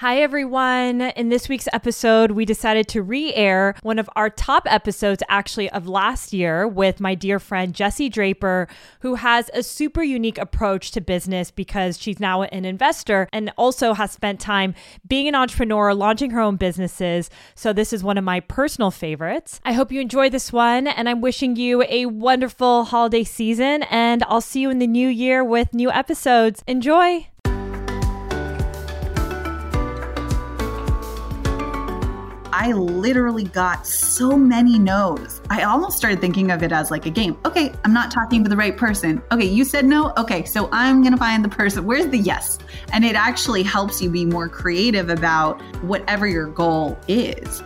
[0.00, 1.00] Hi, everyone.
[1.00, 5.70] In this week's episode, we decided to re air one of our top episodes, actually,
[5.70, 8.68] of last year with my dear friend Jesse Draper,
[9.00, 13.94] who has a super unique approach to business because she's now an investor and also
[13.94, 14.74] has spent time
[15.08, 17.30] being an entrepreneur, launching her own businesses.
[17.54, 19.62] So, this is one of my personal favorites.
[19.64, 24.22] I hope you enjoy this one, and I'm wishing you a wonderful holiday season, and
[24.24, 26.62] I'll see you in the new year with new episodes.
[26.66, 27.28] Enjoy!
[32.58, 35.42] I literally got so many no's.
[35.50, 37.36] I almost started thinking of it as like a game.
[37.44, 39.22] Okay, I'm not talking to the right person.
[39.30, 40.14] Okay, you said no.
[40.16, 41.84] Okay, so I'm going to find the person.
[41.84, 42.58] Where's the yes?
[42.94, 47.62] And it actually helps you be more creative about whatever your goal is.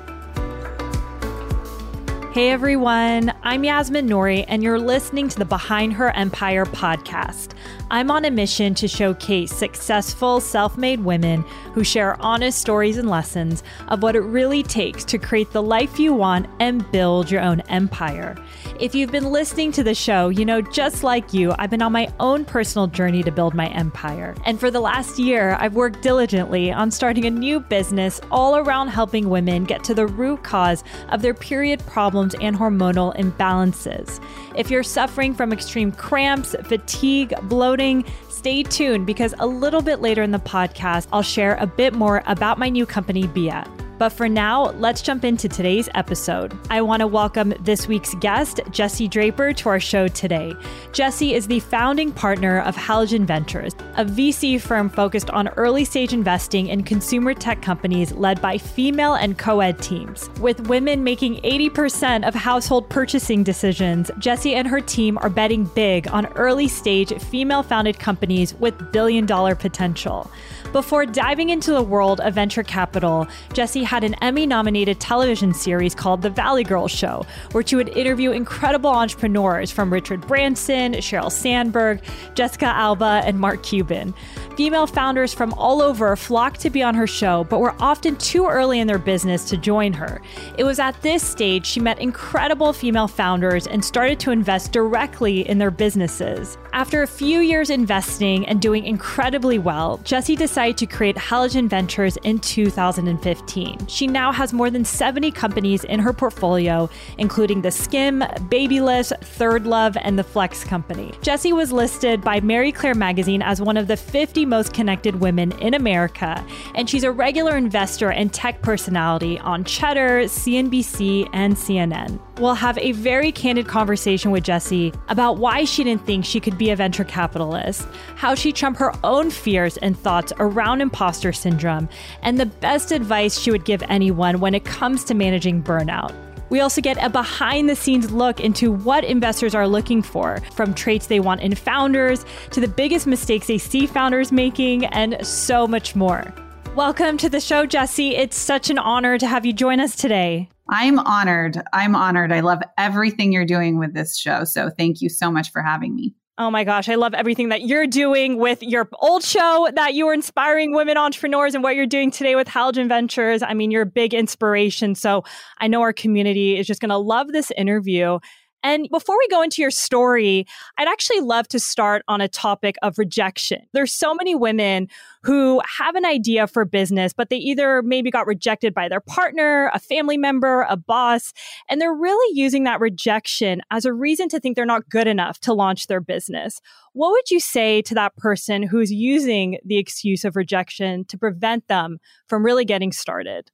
[2.33, 7.55] Hey everyone, I'm Yasmin Nouri, and you're listening to the Behind Her Empire podcast.
[7.91, 11.43] I'm on a mission to showcase successful, self made women
[11.75, 15.99] who share honest stories and lessons of what it really takes to create the life
[15.99, 18.37] you want and build your own empire.
[18.81, 21.93] If you've been listening to the show, you know, just like you, I've been on
[21.93, 24.35] my own personal journey to build my empire.
[24.47, 28.89] And for the last year, I've worked diligently on starting a new business all around
[28.89, 34.19] helping women get to the root cause of their period problems and hormonal imbalances.
[34.57, 40.23] If you're suffering from extreme cramps, fatigue, bloating, stay tuned because a little bit later
[40.23, 43.71] in the podcast, I'll share a bit more about my new company, Bia.
[44.01, 46.57] But for now, let's jump into today's episode.
[46.71, 50.55] I want to welcome this week's guest, Jesse Draper, to our show today.
[50.95, 56.15] Jesse is the founding partner of Halogen Ventures, a VC firm focused on early stage
[56.15, 60.31] investing in consumer tech companies led by female and co ed teams.
[60.41, 66.09] With women making 80% of household purchasing decisions, Jesse and her team are betting big
[66.09, 70.31] on early stage female founded companies with billion dollar potential.
[70.73, 75.97] Before diving into the world of venture capital, Jesse had an Emmy nominated television series
[75.97, 81.33] called The Valley Girl Show, where she would interview incredible entrepreneurs from Richard Branson, Sheryl
[81.33, 82.01] Sandberg,
[82.37, 84.15] Jessica Alba, and Mark Cuban.
[84.57, 88.47] Female founders from all over flocked to be on her show, but were often too
[88.47, 90.23] early in their business to join her.
[90.57, 95.49] It was at this stage she met incredible female founders and started to invest directly
[95.49, 96.59] in their businesses.
[96.73, 102.17] After a few years investing and doing incredibly well, Jesse decided to create Halogen Ventures
[102.19, 103.80] in 2015.
[103.89, 108.21] She now has more than 70 companies in her portfolio, including the Skimm,
[108.51, 111.13] Babylist, Third Love, and the Flex Company.
[111.23, 115.53] Jesse was listed by Marie Claire magazine as one of the 50 most connected women
[115.61, 122.19] in America, and she's a regular investor and tech personality on Cheddar, CNBC, and CNN.
[122.39, 126.57] We'll have a very candid conversation with Jesse about why she didn't think she could
[126.57, 127.87] be a venture capitalist,
[128.17, 131.89] how she trumped her own fears and thoughts around imposter syndrome,
[132.23, 136.13] and the best advice she would give anyone when it comes to managing burnout.
[136.51, 140.75] We also get a behind the scenes look into what investors are looking for, from
[140.75, 145.69] traits they want in founders to the biggest mistakes they see founders making, and so
[145.69, 146.35] much more.
[146.75, 148.17] Welcome to the show, Jesse.
[148.17, 150.49] It's such an honor to have you join us today.
[150.69, 151.63] I'm honored.
[151.73, 152.33] I'm honored.
[152.33, 154.45] I love everything you're doing with this show.
[154.45, 156.15] So thank you so much for having me.
[156.41, 160.07] Oh my gosh, I love everything that you're doing with your old show that you
[160.07, 163.43] were inspiring women entrepreneurs and what you're doing today with Halogen Ventures.
[163.43, 164.95] I mean, you're a big inspiration.
[164.95, 165.23] So
[165.59, 168.21] I know our community is just going to love this interview.
[168.63, 172.77] And before we go into your story, I'd actually love to start on a topic
[172.83, 173.63] of rejection.
[173.73, 174.89] There's so many women
[175.23, 179.71] who have an idea for business, but they either maybe got rejected by their partner,
[179.75, 181.33] a family member, a boss,
[181.69, 185.41] and they're really using that rejection as a reason to think they're not good enough
[185.41, 186.61] to launch their business.
[186.93, 191.69] What would you say to that person who's using the excuse of rejection to prevent
[191.69, 193.51] them from really getting started?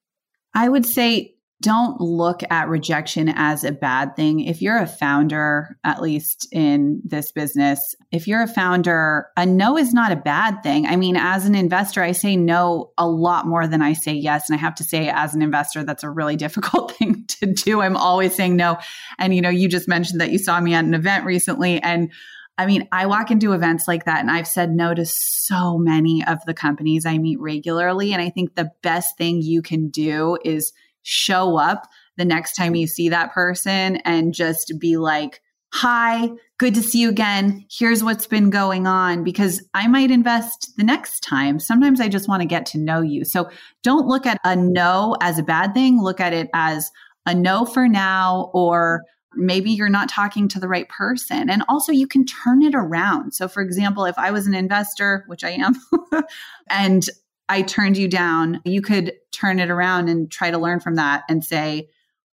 [0.55, 4.41] I would say don't look at rejection as a bad thing.
[4.41, 9.78] If you're a founder, at least in this business, if you're a founder, a no
[9.78, 10.87] is not a bad thing.
[10.87, 14.50] I mean, as an investor, I say no a lot more than I say yes.
[14.50, 17.80] And I have to say, as an investor, that's a really difficult thing to do.
[17.80, 18.78] I'm always saying no.
[19.19, 21.80] And, you know, you just mentioned that you saw me at an event recently.
[21.80, 22.13] And
[22.59, 26.25] I mean, I walk into events like that and I've said no to so many
[26.25, 28.13] of the companies I meet regularly.
[28.13, 30.72] And I think the best thing you can do is
[31.06, 31.86] show up
[32.16, 35.41] the next time you see that person and just be like,
[35.72, 37.64] Hi, good to see you again.
[37.70, 41.60] Here's what's been going on because I might invest the next time.
[41.60, 43.24] Sometimes I just want to get to know you.
[43.24, 43.50] So
[43.82, 46.03] don't look at a no as a bad thing.
[46.03, 46.91] Look at it as
[47.26, 49.03] a no for now, or
[49.34, 51.50] maybe you're not talking to the right person.
[51.50, 53.32] And also, you can turn it around.
[53.32, 55.74] So, for example, if I was an investor, which I am,
[56.70, 57.06] and
[57.48, 58.60] I turned you down.
[58.65, 61.89] You could turn it around and try to learn from that and say,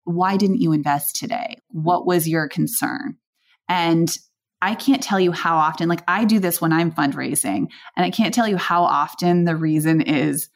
[0.05, 1.57] why didn't you invest today?
[1.69, 3.17] What was your concern?
[3.69, 4.09] And
[4.61, 8.09] I can't tell you how often, like I do this when I'm fundraising, and I
[8.09, 10.49] can't tell you how often the reason is,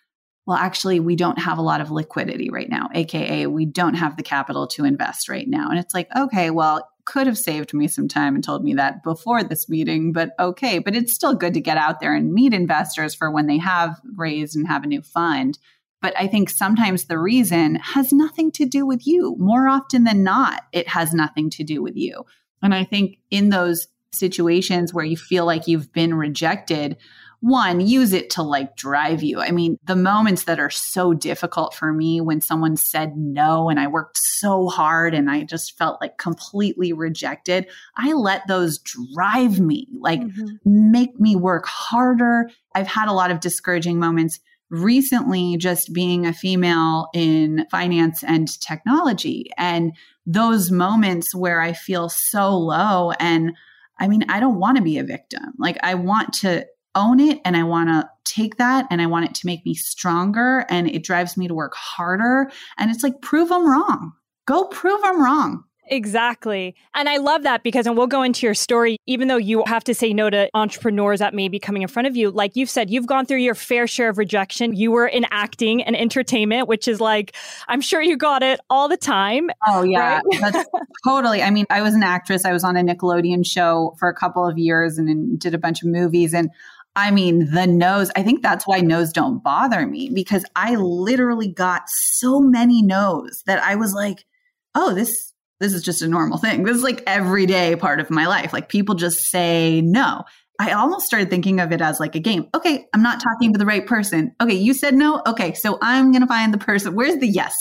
[0.45, 4.15] well, actually, we don't have a lot of liquidity right now, AKA, we don't have
[4.15, 5.69] the capital to invest right now.
[5.69, 9.01] And it's like, okay, well, could have saved me some time and told me that
[9.01, 10.77] before this meeting, but okay.
[10.77, 13.99] But it's still good to get out there and meet investors for when they have
[14.15, 15.57] raised and have a new fund.
[16.01, 19.35] But I think sometimes the reason has nothing to do with you.
[19.39, 22.25] More often than not, it has nothing to do with you.
[22.61, 26.97] And I think in those situations where you feel like you've been rejected,
[27.39, 29.39] one, use it to like drive you.
[29.39, 33.79] I mean, the moments that are so difficult for me when someone said no and
[33.79, 39.59] I worked so hard and I just felt like completely rejected, I let those drive
[39.59, 40.91] me, like mm-hmm.
[40.91, 42.49] make me work harder.
[42.73, 44.39] I've had a lot of discouraging moments
[44.69, 49.93] recently just being a female in finance and technology and
[50.25, 53.53] those moments where I feel so low and
[53.99, 55.53] I mean, I don't want to be a victim.
[55.57, 59.25] Like, I want to own it and I want to take that and I want
[59.25, 62.51] it to make me stronger and it drives me to work harder.
[62.77, 64.13] And it's like, prove them wrong.
[64.45, 65.63] Go prove them wrong.
[65.89, 66.75] Exactly.
[66.93, 69.83] And I love that because, and we'll go into your story, even though you have
[69.85, 72.69] to say no to entrepreneurs that may be coming in front of you, like you've
[72.69, 74.75] said, you've gone through your fair share of rejection.
[74.75, 77.35] You were in acting and entertainment, which is like,
[77.67, 79.49] I'm sure you got it all the time.
[79.65, 80.19] Oh, yeah.
[80.41, 80.65] Right?
[81.05, 81.41] totally.
[81.41, 82.45] I mean, I was an actress.
[82.45, 85.81] I was on a Nickelodeon show for a couple of years and did a bunch
[85.83, 86.33] of movies.
[86.33, 86.49] And
[86.97, 91.47] I mean, the no's, I think that's why no's don't bother me because I literally
[91.47, 94.25] got so many no's that I was like,
[94.73, 96.63] oh, this this is just a normal thing.
[96.63, 98.51] This is like everyday part of my life.
[98.51, 100.23] Like people just say no.
[100.59, 102.47] I almost started thinking of it as like a game.
[102.55, 104.35] Okay, I'm not talking to the right person.
[104.41, 105.21] Okay, you said no.
[105.27, 106.95] Okay, so I'm going to find the person.
[106.95, 107.55] Where's the yes?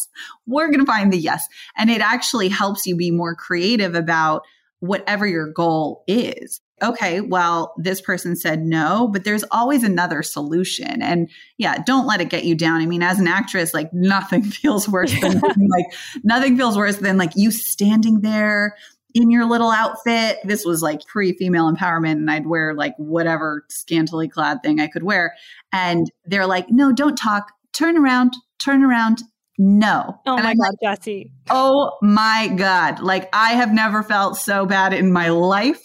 [0.46, 1.46] We're going to find the yes.
[1.76, 4.42] And it actually helps you be more creative about
[4.80, 11.00] whatever your goal is okay, well, this person said no, but there's always another solution.
[11.00, 12.80] And yeah, don't let it get you down.
[12.80, 15.86] I mean, as an actress, like nothing feels worse than like
[16.22, 18.76] nothing feels worse than like you standing there
[19.14, 20.38] in your little outfit.
[20.44, 24.88] This was like pre female empowerment, and I'd wear like whatever scantily clad thing I
[24.88, 25.34] could wear.
[25.72, 27.52] And they're like, no, don't talk.
[27.72, 29.22] Turn around, turn around,
[29.58, 30.20] no.
[30.26, 31.30] Oh and my I'm God, like, Jesse.
[31.50, 33.00] Oh my God.
[33.00, 35.84] Like I have never felt so bad in my life.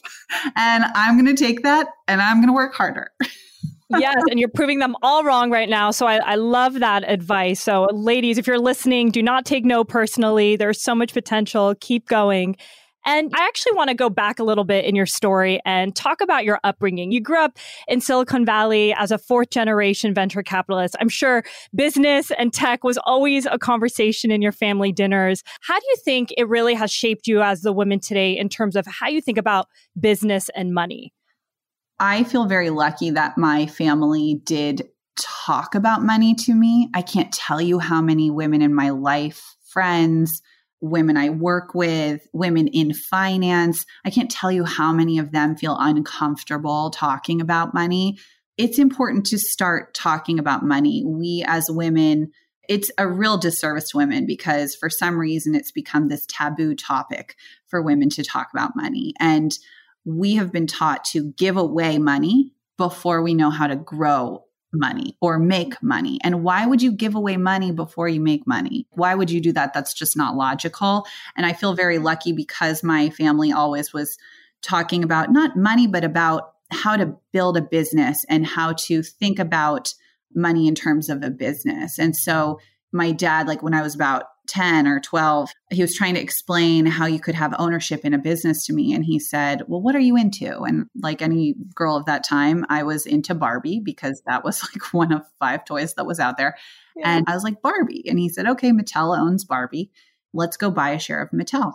[0.55, 3.11] And I'm going to take that and I'm going to work harder.
[3.99, 5.91] yes, and you're proving them all wrong right now.
[5.91, 7.59] So I, I, love that advice.
[7.61, 10.55] So, ladies, if you're listening, do not take no personally.
[10.55, 11.75] There's so much potential.
[11.81, 12.55] Keep going.
[13.05, 16.21] And I actually want to go back a little bit in your story and talk
[16.21, 17.11] about your upbringing.
[17.11, 17.57] You grew up
[17.87, 20.95] in Silicon Valley as a fourth generation venture capitalist.
[20.99, 21.43] I'm sure
[21.73, 25.43] business and tech was always a conversation in your family dinners.
[25.61, 28.75] How do you think it really has shaped you as the woman today in terms
[28.75, 29.67] of how you think about
[29.99, 31.13] business and money?
[31.99, 36.89] I feel very lucky that my family did talk about money to me.
[36.95, 40.41] I can't tell you how many women in my life, friends,
[40.81, 43.85] women I work with, women in finance.
[44.03, 48.17] I can't tell you how many of them feel uncomfortable talking about money.
[48.57, 51.03] It's important to start talking about money.
[51.05, 52.31] We as women,
[52.67, 57.35] it's a real disservice to women because for some reason it's become this taboo topic
[57.67, 59.13] for women to talk about money.
[59.19, 59.57] And
[60.03, 65.17] we have been taught to give away money before we know how to grow money
[65.21, 66.19] or make money.
[66.23, 68.87] And why would you give away money before you make money?
[68.91, 69.73] Why would you do that?
[69.73, 71.05] That's just not logical.
[71.35, 74.17] And I feel very lucky because my family always was
[74.61, 79.39] talking about not money, but about how to build a business and how to think
[79.39, 79.93] about
[80.33, 81.99] money in terms of a business.
[81.99, 82.59] And so
[82.93, 86.85] my dad, like when I was about 10 or 12, he was trying to explain
[86.85, 88.93] how you could have ownership in a business to me.
[88.93, 90.61] And he said, Well, what are you into?
[90.61, 94.93] And like any girl of that time, I was into Barbie because that was like
[94.93, 96.57] one of five toys that was out there.
[96.95, 97.17] Yeah.
[97.17, 98.03] And I was like, Barbie.
[98.07, 99.91] And he said, Okay, Mattel owns Barbie.
[100.33, 101.73] Let's go buy a share of Mattel.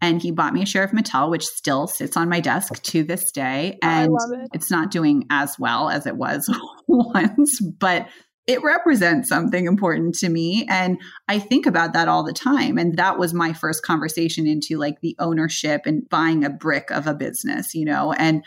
[0.00, 3.02] And he bought me a share of Mattel, which still sits on my desk to
[3.02, 3.78] this day.
[3.82, 4.50] And it.
[4.54, 6.48] it's not doing as well as it was
[6.86, 8.08] once, but
[8.48, 10.66] it represents something important to me.
[10.70, 12.78] And I think about that all the time.
[12.78, 17.06] And that was my first conversation into like the ownership and buying a brick of
[17.06, 18.14] a business, you know?
[18.14, 18.42] And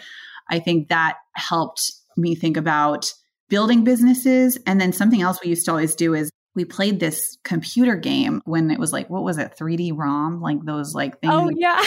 [0.50, 3.14] I think that helped me think about
[3.48, 4.58] building businesses.
[4.66, 8.42] And then something else we used to always do is we played this computer game
[8.46, 10.42] when it was like what was it CD ROM?
[10.42, 11.82] Like those like things oh yeah.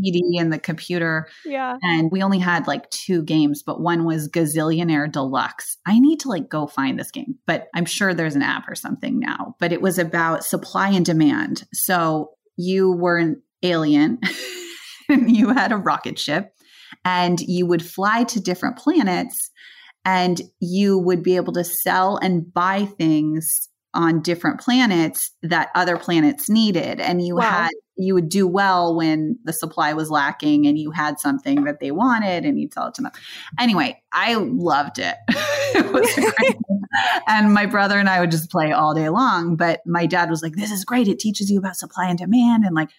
[0.00, 1.28] CD and the computer.
[1.44, 1.76] Yeah.
[1.82, 5.76] And we only had like two games but one was Gazillionaire Deluxe.
[5.86, 8.74] I need to like go find this game but I'm sure there's an app or
[8.74, 9.56] something now.
[9.58, 11.64] But it was about supply and demand.
[11.72, 14.18] So you were an alien
[15.08, 16.54] and you had a rocket ship
[17.04, 19.50] and you would fly to different planets
[20.04, 25.96] and you would be able to sell and buy things on different planets that other
[25.96, 27.00] planets needed.
[27.00, 27.42] And you wow.
[27.42, 31.80] had you would do well when the supply was lacking and you had something that
[31.80, 33.12] they wanted and you'd sell it to them.
[33.58, 35.16] Anyway i loved it.
[35.72, 36.56] It was great.
[37.28, 40.42] And my brother and i would just play all day long but my dad was
[40.42, 41.08] like this is great.
[41.08, 42.64] It teaches you about supply and demand.
[42.64, 42.90] And like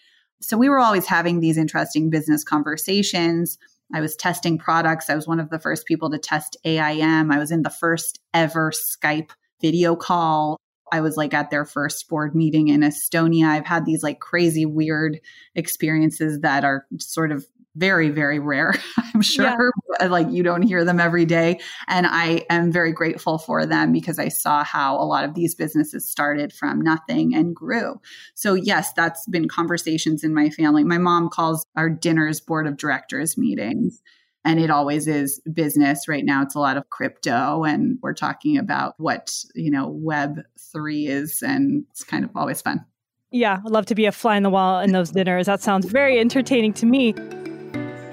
[0.42, 3.58] so we were always having these interesting business conversations.
[3.94, 5.10] I was testing products.
[5.10, 7.32] I was one of the first people to test AIM.
[7.32, 9.32] I was in the first ever Skype
[9.62, 10.58] video call
[10.92, 13.48] I was like at their first board meeting in Estonia.
[13.48, 15.20] I've had these like crazy, weird
[15.56, 17.46] experiences that are sort of
[17.76, 18.76] very, very rare.
[19.14, 20.08] I'm sure yeah.
[20.08, 21.60] like you don't hear them every day.
[21.88, 25.56] And I am very grateful for them because I saw how a lot of these
[25.56, 28.00] businesses started from nothing and grew.
[28.34, 30.84] So, yes, that's been conversations in my family.
[30.84, 34.02] My mom calls our dinners board of directors meetings
[34.44, 36.08] and it always is business.
[36.08, 40.42] Right now it's a lot of crypto and we're talking about what you know web
[40.72, 42.86] 3 is and it's kind of always fun.
[43.32, 45.46] Yeah i'd love to be a fly in the wall in those dinners.
[45.46, 47.14] That sounds very entertaining to me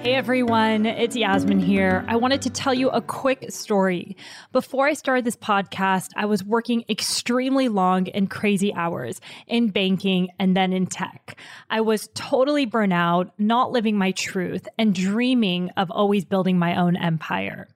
[0.01, 2.05] Hey everyone, it's Yasmin here.
[2.07, 4.15] I wanted to tell you a quick story.
[4.53, 10.29] Before I started this podcast, I was working extremely long and crazy hours in banking
[10.39, 11.37] and then in tech.
[11.69, 16.79] I was totally burnt out, not living my truth, and dreaming of always building my
[16.79, 17.67] own empire.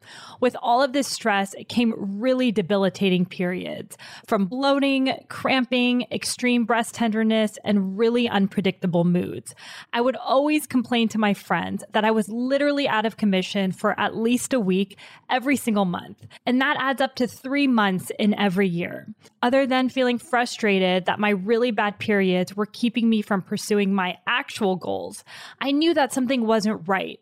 [0.44, 3.98] With all of this stress came really debilitating periods
[4.28, 9.56] from bloating, cramping, extreme breast tenderness, and really unpredictable moods.
[9.94, 13.98] I would always complain to my friends that I was literally out of commission for
[13.98, 16.18] at least a week every single month.
[16.46, 19.08] And that adds up to three months in every year.
[19.42, 24.18] Other than feeling frustrated that my really bad periods were keeping me from pursuing my
[24.28, 25.24] actual goals,
[25.62, 27.22] I knew that something wasn't right.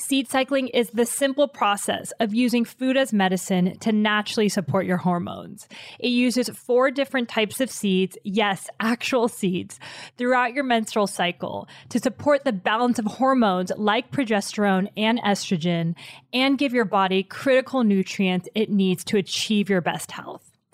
[0.00, 4.96] Seed cycling is the simple process of using food as medicine to naturally support your
[4.96, 5.68] hormones.
[5.98, 9.78] It uses four different types of seeds, yes, actual seeds,
[10.16, 15.94] throughout your menstrual cycle to support the balance of hormones like progesterone and estrogen
[16.32, 20.49] and give your body critical nutrients it needs to achieve your best health.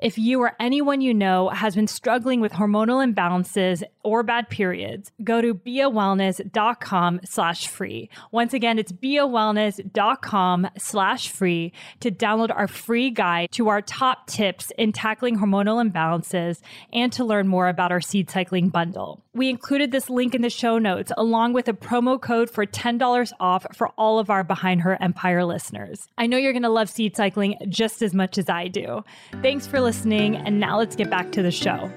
[0.00, 5.10] If you or anyone you know has been struggling with hormonal imbalances or bad periods,
[5.24, 8.08] go to biawellness.com slash free.
[8.30, 14.70] Once again, it's biawellness.com slash free to download our free guide to our top tips
[14.78, 16.60] in tackling hormonal imbalances
[16.92, 19.24] and to learn more about our seed cycling bundle.
[19.34, 23.32] We included this link in the show notes along with a promo code for $10
[23.40, 26.08] off for all of our Behind Her Empire listeners.
[26.16, 29.04] I know you're going to love seed cycling just as much as I do.
[29.42, 31.90] Thanks for listening, and now let's get back to the show.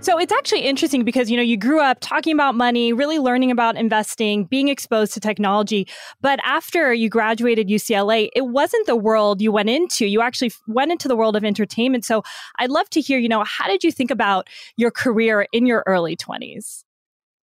[0.00, 3.50] So it's actually interesting because, you know, you grew up talking about money, really learning
[3.50, 5.88] about investing, being exposed to technology.
[6.20, 10.04] But after you graduated UCLA, it wasn't the world you went into.
[10.04, 12.04] You actually went into the world of entertainment.
[12.04, 12.22] So
[12.58, 14.46] I'd love to hear, you know, how did you think about
[14.76, 16.84] your career in your early 20s?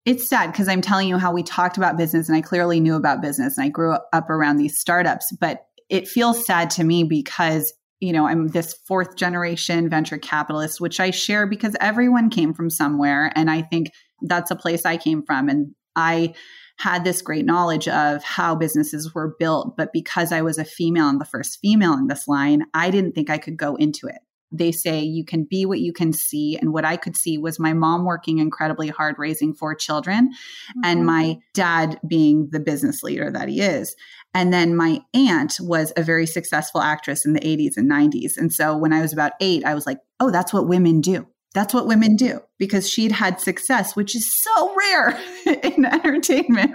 [0.03, 2.95] It's sad because I'm telling you how we talked about business and I clearly knew
[2.95, 5.31] about business and I grew up around these startups.
[5.39, 10.79] But it feels sad to me because you know, I'm this fourth generation venture capitalist,
[10.79, 13.31] which I share because everyone came from somewhere.
[13.35, 15.49] And I think that's a place I came from.
[15.49, 16.33] And I
[16.79, 19.75] had this great knowledge of how businesses were built.
[19.75, 23.13] But because I was a female and the first female in this line, I didn't
[23.13, 24.19] think I could go into it.
[24.51, 26.57] They say you can be what you can see.
[26.57, 30.81] And what I could see was my mom working incredibly hard, raising four children, mm-hmm.
[30.83, 33.95] and my dad being the business leader that he is.
[34.33, 38.37] And then my aunt was a very successful actress in the 80s and 90s.
[38.37, 41.27] And so when I was about eight, I was like, oh, that's what women do.
[41.53, 45.19] That's what women do because she'd had success, which is so rare
[45.63, 46.71] in entertainment.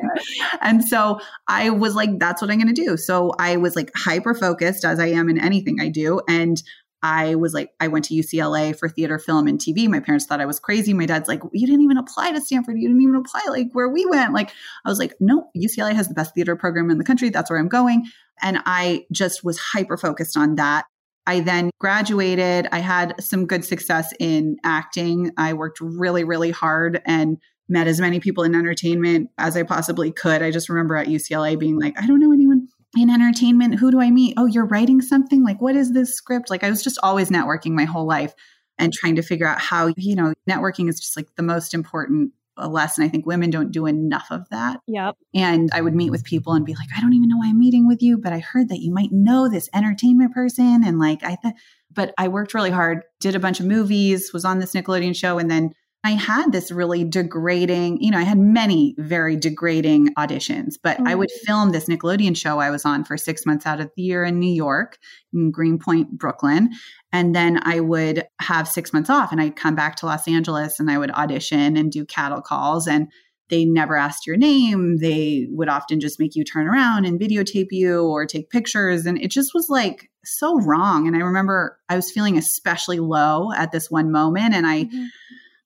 [0.60, 2.96] And so I was like, that's what I'm going to do.
[2.96, 6.20] So I was like hyper focused as I am in anything I do.
[6.28, 6.60] And
[7.02, 9.88] I was like, I went to UCLA for theater, film, and TV.
[9.88, 10.94] My parents thought I was crazy.
[10.94, 12.78] My dad's like, you didn't even apply to Stanford.
[12.78, 14.32] You didn't even apply like where we went.
[14.32, 14.50] Like,
[14.84, 17.30] I was like, no, UCLA has the best theater program in the country.
[17.30, 18.06] That's where I'm going.
[18.40, 20.84] And I just was hyper focused on that.
[21.26, 22.68] I then graduated.
[22.72, 25.32] I had some good success in acting.
[25.36, 30.12] I worked really, really hard and met as many people in entertainment as I possibly
[30.12, 30.42] could.
[30.42, 32.61] I just remember at UCLA being like, I don't know anyone
[32.96, 34.34] in entertainment, who do I meet?
[34.36, 35.44] Oh, you're writing something?
[35.44, 36.50] Like, what is this script?
[36.50, 38.34] Like, I was just always networking my whole life
[38.78, 42.32] and trying to figure out how, you know, networking is just like the most important
[42.58, 43.04] uh, lesson.
[43.04, 44.80] I think women don't do enough of that.
[44.86, 45.16] Yep.
[45.34, 47.58] And I would meet with people and be like, I don't even know why I'm
[47.58, 50.82] meeting with you, but I heard that you might know this entertainment person.
[50.84, 51.54] And like, I thought,
[51.90, 55.38] but I worked really hard, did a bunch of movies, was on this Nickelodeon show,
[55.38, 55.72] and then
[56.04, 61.06] I had this really degrading, you know, I had many very degrading auditions, but mm-hmm.
[61.06, 61.46] I would mm.
[61.46, 64.40] film this Nickelodeon show I was on for six months out of the year in
[64.40, 64.98] New York,
[65.32, 66.70] in Greenpoint, Brooklyn.
[67.12, 70.80] And then I would have six months off and I'd come back to Los Angeles
[70.80, 72.88] and I would audition and do cattle calls.
[72.88, 73.06] And
[73.48, 74.96] they never asked your name.
[74.96, 79.06] They would often just make you turn around and videotape you or take pictures.
[79.06, 81.06] And it just was like so wrong.
[81.06, 84.54] And I remember I was feeling especially low at this one moment.
[84.54, 85.04] And I, mm-hmm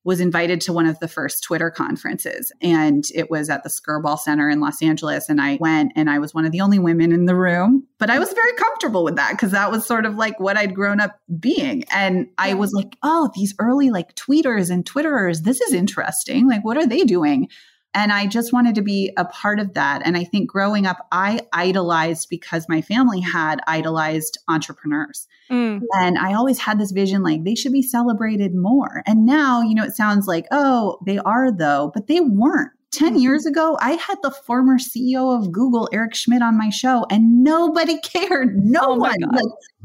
[0.07, 2.53] was invited to one of the first Twitter conferences.
[2.63, 5.29] And it was at the Skirball Center in Los Angeles.
[5.29, 7.85] And I went and I was one of the only women in the room.
[7.99, 10.77] But I was very comfortable with that because that was sort of like what I'd
[10.77, 11.83] grown up being.
[11.93, 16.49] And I was like, oh, these early like tweeters and Twitterers, this is interesting.
[16.49, 17.49] Like, what are they doing?
[17.97, 20.03] And I just wanted to be a part of that.
[20.05, 25.27] And I think growing up, I idolized because my family had idolized entrepreneurs.
[25.51, 25.81] Mm.
[25.95, 29.03] And I always had this vision like they should be celebrated more.
[29.07, 32.71] And now, you know, it sounds like, oh, they are though, but they weren't.
[32.93, 33.19] 10 mm-hmm.
[33.19, 37.43] years ago, I had the former CEO of Google, Eric Schmidt, on my show, and
[37.43, 38.57] nobody cared.
[38.63, 39.17] No oh one.
[39.33, 39.45] Like,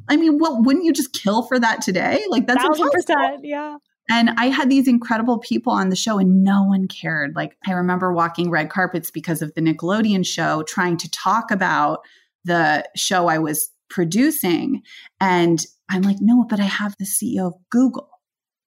[0.09, 2.23] I mean, what wouldn't you just kill for that today?
[2.29, 3.77] Like that's thousand percent, yeah.
[4.09, 7.35] And I had these incredible people on the show and no one cared.
[7.35, 11.99] Like I remember walking red carpets because of the Nickelodeon show, trying to talk about
[12.43, 14.81] the show I was producing.
[15.19, 18.09] And I'm like, no, but I have the CEO of Google.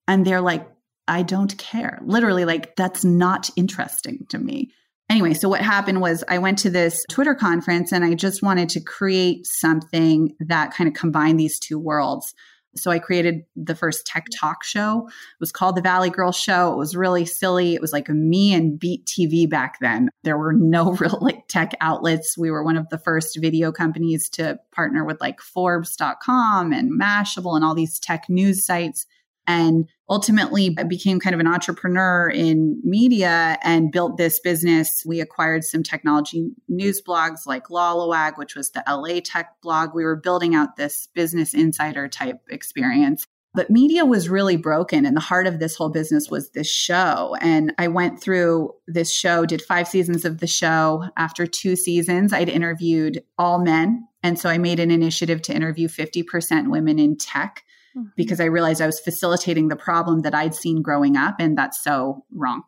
[0.07, 0.69] And they're like,
[1.09, 1.99] I don't care.
[2.05, 4.71] Literally, like, that's not interesting to me.
[5.11, 8.71] Anyway, so what happened was I went to this Twitter conference and I just wanted
[8.71, 12.35] to create something that kind of combined these two worlds.
[12.77, 15.07] So I created the first tech talk show.
[15.09, 16.73] It was called the Valley Girl Show.
[16.73, 17.75] It was really silly.
[17.75, 20.11] It was like me and Beat TV back then.
[20.23, 22.37] There were no real like tech outlets.
[22.37, 27.57] We were one of the first video companies to partner with like Forbes.com and Mashable
[27.57, 29.07] and all these tech news sites
[29.47, 35.03] and ultimately I became kind of an entrepreneur in media and built this business.
[35.07, 39.95] We acquired some technology news blogs like Lalawag, which was the LA tech blog.
[39.95, 43.27] We were building out this business insider type experience.
[43.57, 45.07] But media was really broken.
[45.07, 47.37] And the heart of this whole business was this show.
[47.41, 51.05] And I went through this show, did five seasons of the show.
[51.17, 54.09] After two seasons, I'd interviewed all men.
[54.25, 57.63] And so I made an initiative to interview 50% women in tech
[57.97, 58.09] mm-hmm.
[58.17, 61.83] because I realized I was facilitating the problem that I'd seen growing up, and that's
[61.83, 62.63] so wrong.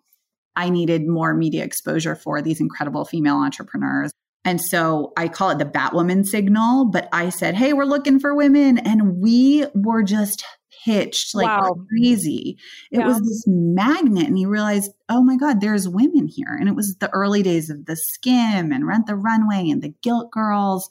[0.56, 4.10] I needed more media exposure for these incredible female entrepreneurs.
[4.46, 8.34] And so I call it the Batwoman signal, but I said, hey, we're looking for
[8.34, 8.78] women.
[8.78, 10.44] And we were just
[10.84, 11.74] pitched like wow.
[11.88, 12.56] crazy.
[12.92, 13.08] It yeah.
[13.08, 14.28] was this magnet.
[14.28, 16.56] And you realized, oh my God, there's women here.
[16.58, 19.94] And it was the early days of the Skimm and Rent the Runway and the
[20.00, 20.88] Gilt Girls.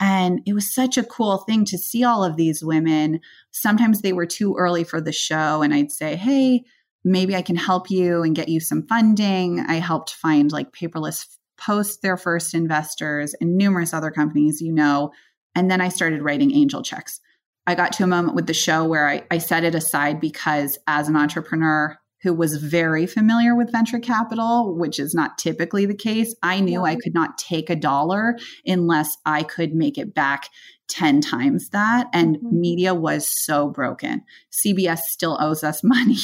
[0.00, 3.20] And it was such a cool thing to see all of these women.
[3.52, 5.62] Sometimes they were too early for the show.
[5.62, 6.64] And I'd say, Hey,
[7.04, 9.60] maybe I can help you and get you some funding.
[9.60, 11.26] I helped find like paperless
[11.58, 15.12] post their first investors and numerous other companies, you know.
[15.54, 17.20] And then I started writing angel checks.
[17.66, 20.78] I got to a moment with the show where I, I set it aside because
[20.88, 25.94] as an entrepreneur who was very familiar with venture capital, which is not typically the
[25.94, 26.84] case, I knew.
[26.84, 30.48] I could not take a dollar unless I could make it back
[30.92, 32.08] 10 times that.
[32.12, 32.60] And mm-hmm.
[32.60, 34.22] media was so broken.
[34.52, 36.18] CBS still owes us money.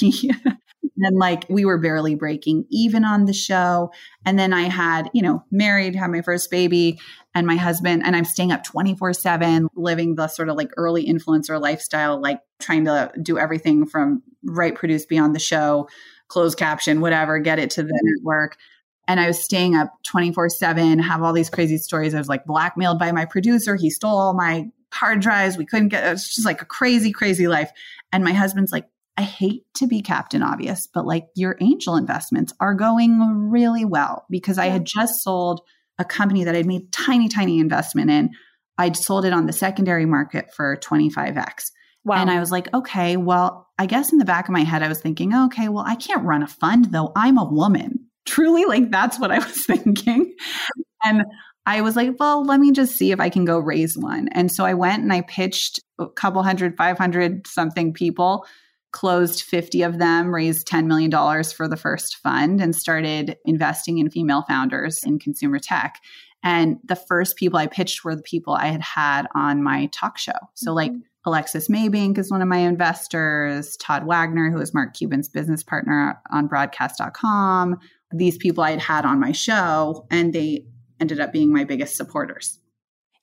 [0.99, 3.91] and like we were barely breaking even on the show.
[4.27, 7.01] And then I had, you know, married, had my first baby,
[7.35, 11.07] and my husband, and I'm staying up 24 7, living the sort of like early
[11.07, 15.89] influencer lifestyle, like trying to do everything from write, produce, beyond the show,
[16.27, 18.57] close caption, whatever, get it to the network.
[19.09, 22.15] And I was staying up 24 7, have all these crazy stories.
[22.15, 23.75] I was like blackmailed by my producer.
[23.75, 25.57] He stole all my hard drives.
[25.57, 27.71] We couldn't get it's just like a crazy, crazy life.
[28.13, 32.53] And my husband's like, I hate to be Captain Obvious, but like your angel investments
[32.61, 33.19] are going
[33.51, 35.63] really well because I had just sold
[35.99, 38.31] a company that I'd made tiny, tiny investment in.
[38.77, 41.73] I'd sold it on the secondary market for 25x.
[42.05, 42.17] Wow.
[42.17, 44.89] And I was like, okay, well, I guess in the back of my head, I
[44.89, 47.11] was thinking, okay, well, I can't run a fund though.
[47.17, 48.08] I'm a woman.
[48.29, 50.35] Truly, like that's what I was thinking.
[51.03, 51.25] And
[51.67, 54.29] I was like, well, let me just see if I can go raise one.
[54.29, 58.47] And so I went and I pitched a couple hundred, 500 something people
[58.93, 61.11] closed 50 of them, raised $10 million
[61.45, 66.01] for the first fund, and started investing in female founders in consumer tech.
[66.43, 70.17] And the first people I pitched were the people I had had on my talk
[70.19, 70.33] show.
[70.55, 70.77] So, mm-hmm.
[70.77, 70.93] like
[71.27, 76.19] Alexis Maybank is one of my investors, Todd Wagner, who is Mark Cuban's business partner
[76.31, 77.79] on broadcast.com.
[78.13, 80.67] These people I had had on my show, and they
[81.01, 82.59] ended up being my biggest supporters.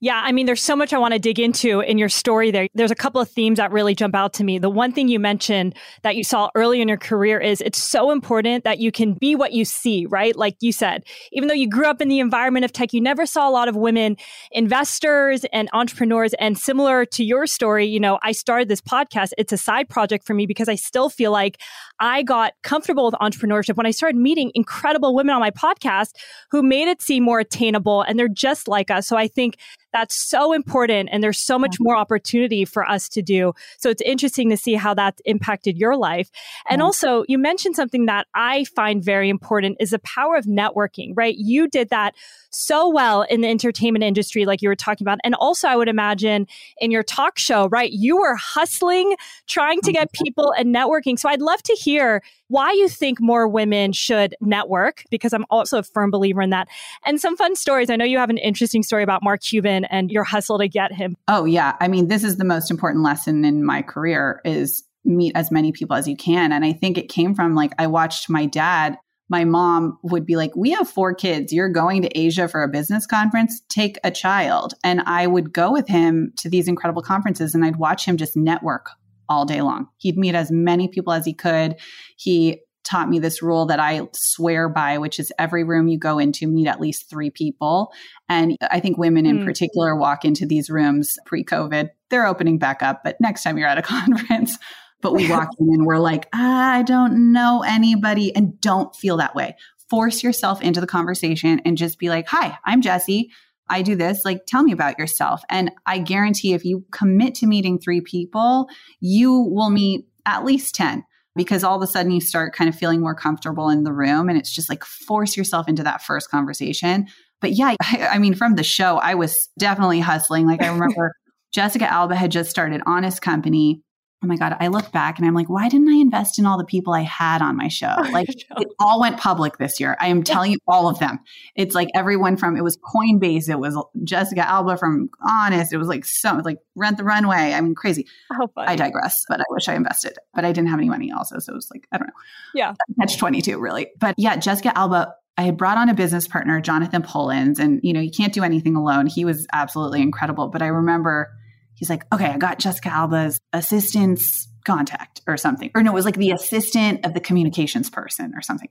[0.05, 2.67] Yeah, I mean, there's so much I want to dig into in your story there.
[2.75, 4.59] There's a couple of themes that really jump out to me.
[4.59, 8.11] The one thing you mentioned that you saw early in your career is it's so
[8.11, 10.35] important that you can be what you see, right?
[10.35, 13.25] Like you said, even though you grew up in the environment of tech, you never
[13.25, 14.15] saw a lot of women
[14.51, 16.35] investors and entrepreneurs.
[16.35, 19.31] And similar to your story, you know, I started this podcast.
[19.39, 21.59] It's a side project for me because I still feel like
[21.99, 26.11] I got comfortable with entrepreneurship when I started meeting incredible women on my podcast
[26.51, 29.07] who made it seem more attainable and they're just like us.
[29.07, 29.57] So I think
[29.95, 31.07] that's so important.
[31.09, 33.53] And there's so much more opportunity for us to do.
[33.77, 36.29] So it's interesting to see how that's impacted your life.
[36.69, 41.13] And also, you mentioned something that I find very important is the power of networking,
[41.15, 41.35] right?
[41.37, 42.13] You did that
[42.55, 45.19] so well in the entertainment industry, like you were talking about.
[45.23, 46.47] And also, I would imagine
[46.79, 47.91] in your talk show, right?
[47.91, 49.15] You were hustling,
[49.47, 50.23] trying to get mm-hmm.
[50.23, 51.19] people and networking.
[51.19, 55.79] So I'd love to hear why you think more women should network, because I'm also
[55.79, 56.67] a firm believer in that.
[57.05, 57.89] And some fun stories.
[57.89, 60.93] I know you have an interesting story about Mark Cuban and your hustle to get
[60.93, 61.17] him.
[61.27, 61.75] Oh, yeah.
[61.79, 65.71] I mean, this is the most important lesson in my career is meet as many
[65.71, 66.51] people as you can.
[66.51, 68.97] And I think it came from like, I watched my dad
[69.29, 71.51] my mom would be like, We have four kids.
[71.51, 73.61] You're going to Asia for a business conference.
[73.69, 74.73] Take a child.
[74.83, 78.37] And I would go with him to these incredible conferences and I'd watch him just
[78.37, 78.89] network
[79.27, 79.87] all day long.
[79.97, 81.75] He'd meet as many people as he could.
[82.17, 86.19] He taught me this rule that I swear by, which is every room you go
[86.19, 87.91] into, meet at least three people.
[88.29, 89.45] And I think women in mm.
[89.45, 91.89] particular walk into these rooms pre COVID.
[92.11, 94.57] They're opening back up, but next time you're at a conference,
[95.05, 98.35] but we walk in and we're like, I don't know anybody.
[98.35, 99.55] And don't feel that way.
[99.87, 103.29] Force yourself into the conversation and just be like, Hi, I'm Jesse.
[103.69, 105.43] I do this, like tell me about yourself.
[105.47, 108.67] And I guarantee if you commit to meeting three people,
[108.99, 111.03] you will meet at least 10
[111.35, 114.27] because all of a sudden you start kind of feeling more comfortable in the room
[114.27, 117.05] and it's just like force yourself into that first conversation.
[117.41, 120.47] But yeah, I, I mean, from the show, I was definitely hustling.
[120.47, 121.13] Like I remember
[121.53, 123.83] Jessica Alba had just started Honest Company
[124.23, 126.57] oh my God, I look back and I'm like, why didn't I invest in all
[126.57, 127.95] the people I had on my show?
[128.15, 129.97] Like it all went public this year.
[129.99, 131.19] I am telling you all of them.
[131.55, 135.89] It's like everyone from, it was Coinbase, it was Jessica Alba from Honest, it was
[135.89, 137.53] like so, like Rent the Runway.
[137.53, 138.07] I mean, crazy.
[138.55, 141.39] I digress, but I wish I invested, but I didn't have any money also.
[141.39, 142.13] So it was like, I don't know.
[142.53, 142.73] Yeah.
[143.01, 143.91] Catch 22 really.
[143.99, 147.91] But yeah, Jessica Alba, I had brought on a business partner, Jonathan Polans, and you
[147.91, 149.07] know, you can't do anything alone.
[149.07, 150.47] He was absolutely incredible.
[150.47, 151.29] But I remember
[151.75, 155.71] he's like, okay, I got Jessica Alba's assistant's contact or something.
[155.75, 158.69] Or no, it was like the assistant of the communications person or something.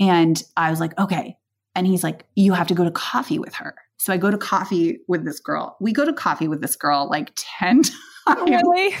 [0.00, 1.36] And I was like, okay.
[1.74, 3.74] And he's like, you have to go to coffee with her.
[3.98, 5.76] So I go to coffee with this girl.
[5.80, 7.82] We go to coffee with this girl like 10
[8.26, 8.50] times.
[8.50, 8.94] Really?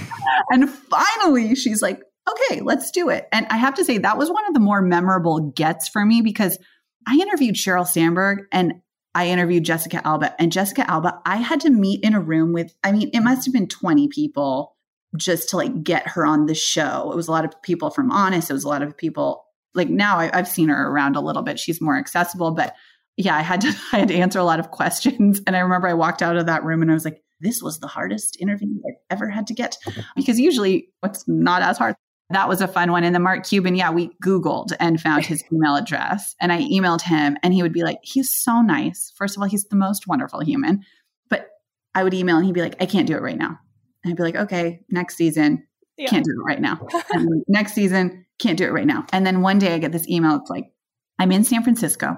[0.50, 3.26] And finally, she's like, okay, let's do it.
[3.32, 6.20] And I have to say, that was one of the more memorable gets for me
[6.20, 6.58] because
[7.06, 8.74] I interviewed Sheryl Sandberg and
[9.18, 10.40] I interviewed Jessica Alba.
[10.40, 13.44] And Jessica Alba, I had to meet in a room with, I mean, it must
[13.46, 14.76] have been 20 people
[15.16, 17.10] just to like get her on the show.
[17.10, 18.48] It was a lot of people from Honest.
[18.48, 21.42] It was a lot of people like now I, I've seen her around a little
[21.42, 21.58] bit.
[21.58, 22.76] She's more accessible, but
[23.16, 25.42] yeah, I had to I had to answer a lot of questions.
[25.48, 27.80] And I remember I walked out of that room and I was like, this was
[27.80, 29.76] the hardest interview I've ever had to get.
[30.14, 31.96] Because usually what's not as hard.
[32.30, 33.04] That was a fun one.
[33.04, 36.34] And the Mark Cuban, yeah, we Googled and found his email address.
[36.40, 39.12] And I emailed him and he would be like, he's so nice.
[39.16, 40.84] First of all, he's the most wonderful human.
[41.30, 41.48] But
[41.94, 43.58] I would email and he'd be like, I can't do it right now.
[44.04, 46.08] And I'd be like, okay, next season, yeah.
[46.08, 46.86] can't do it right now.
[47.48, 49.06] next season, can't do it right now.
[49.12, 50.36] And then one day I get this email.
[50.36, 50.70] It's like,
[51.18, 52.16] I'm in San Francisco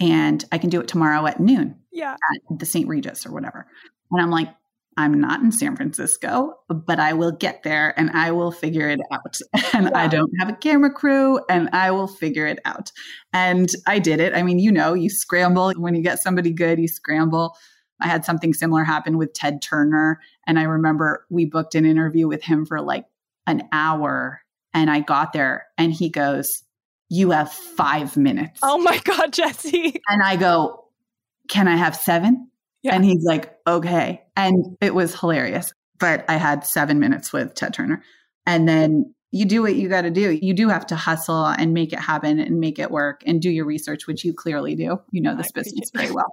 [0.00, 1.76] and I can do it tomorrow at noon.
[1.92, 2.14] Yeah.
[2.14, 2.88] At the St.
[2.88, 3.66] Regis or whatever.
[4.10, 4.48] And I'm like,
[4.96, 9.00] I'm not in San Francisco, but I will get there and I will figure it
[9.10, 9.38] out.
[9.74, 9.98] And yeah.
[9.98, 12.92] I don't have a camera crew and I will figure it out.
[13.32, 14.34] And I did it.
[14.34, 17.56] I mean, you know, you scramble when you get somebody good, you scramble.
[18.02, 20.20] I had something similar happen with Ted Turner.
[20.46, 23.06] And I remember we booked an interview with him for like
[23.46, 24.42] an hour.
[24.74, 26.62] And I got there and he goes,
[27.08, 28.60] You have five minutes.
[28.62, 30.00] Oh my God, Jesse.
[30.08, 30.84] And I go,
[31.48, 32.50] Can I have seven?
[32.82, 32.94] Yeah.
[32.94, 34.22] And he's like, okay.
[34.36, 35.72] And it was hilarious.
[35.98, 38.02] But I had seven minutes with Ted Turner.
[38.44, 40.30] And then you do what you got to do.
[40.30, 43.50] You do have to hustle and make it happen and make it work and do
[43.50, 45.00] your research, which you clearly do.
[45.10, 46.32] You know this business very well.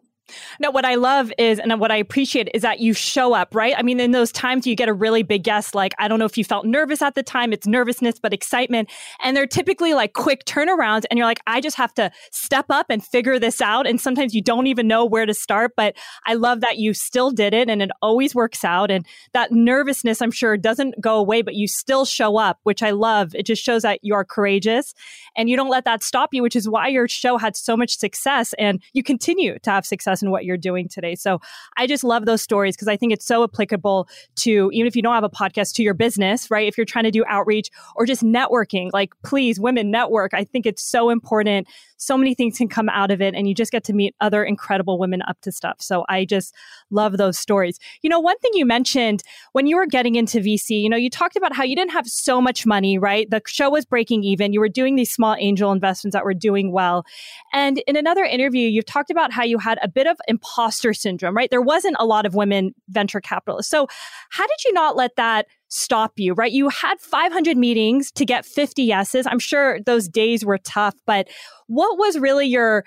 [0.59, 3.73] No, what I love is, and what I appreciate is that you show up, right?
[3.77, 6.25] I mean, in those times you get a really big guest, like, I don't know
[6.25, 8.89] if you felt nervous at the time, it's nervousness, but excitement.
[9.21, 11.05] And they're typically like quick turnarounds.
[11.09, 13.87] And you're like, I just have to step up and figure this out.
[13.87, 15.73] And sometimes you don't even know where to start.
[15.75, 18.91] But I love that you still did it and it always works out.
[18.91, 22.91] And that nervousness, I'm sure, doesn't go away, but you still show up, which I
[22.91, 23.35] love.
[23.35, 24.93] It just shows that you are courageous
[25.35, 27.97] and you don't let that stop you, which is why your show had so much
[27.97, 31.15] success and you continue to have success in what you're doing today.
[31.15, 31.39] So
[31.77, 35.01] I just love those stories because I think it's so applicable to even if you
[35.01, 36.67] don't have a podcast to your business, right?
[36.67, 40.33] If you're trying to do outreach or just networking, like please, women network.
[40.33, 41.67] I think it's so important
[41.99, 44.43] so many things can come out of it and you just get to meet other
[44.43, 45.81] incredible women up to stuff.
[45.81, 46.55] So I just
[46.89, 47.77] love those stories.
[48.01, 51.09] You know, one thing you mentioned when you were getting into VC, you know, you
[51.09, 53.29] talked about how you didn't have so much money, right?
[53.29, 54.53] The show was breaking even.
[54.53, 57.05] You were doing these small angel investments that were doing well.
[57.51, 61.35] And in another interview, you've talked about how you had a bit of imposter syndrome,
[61.35, 61.49] right?
[61.49, 63.71] There wasn't a lot of women venture capitalists.
[63.71, 63.87] So
[64.31, 66.51] how did you not let that stop you, right?
[66.51, 69.25] You had 500 meetings to get 50 yeses.
[69.27, 71.29] I'm sure those days were tough, but
[71.67, 72.83] what was really your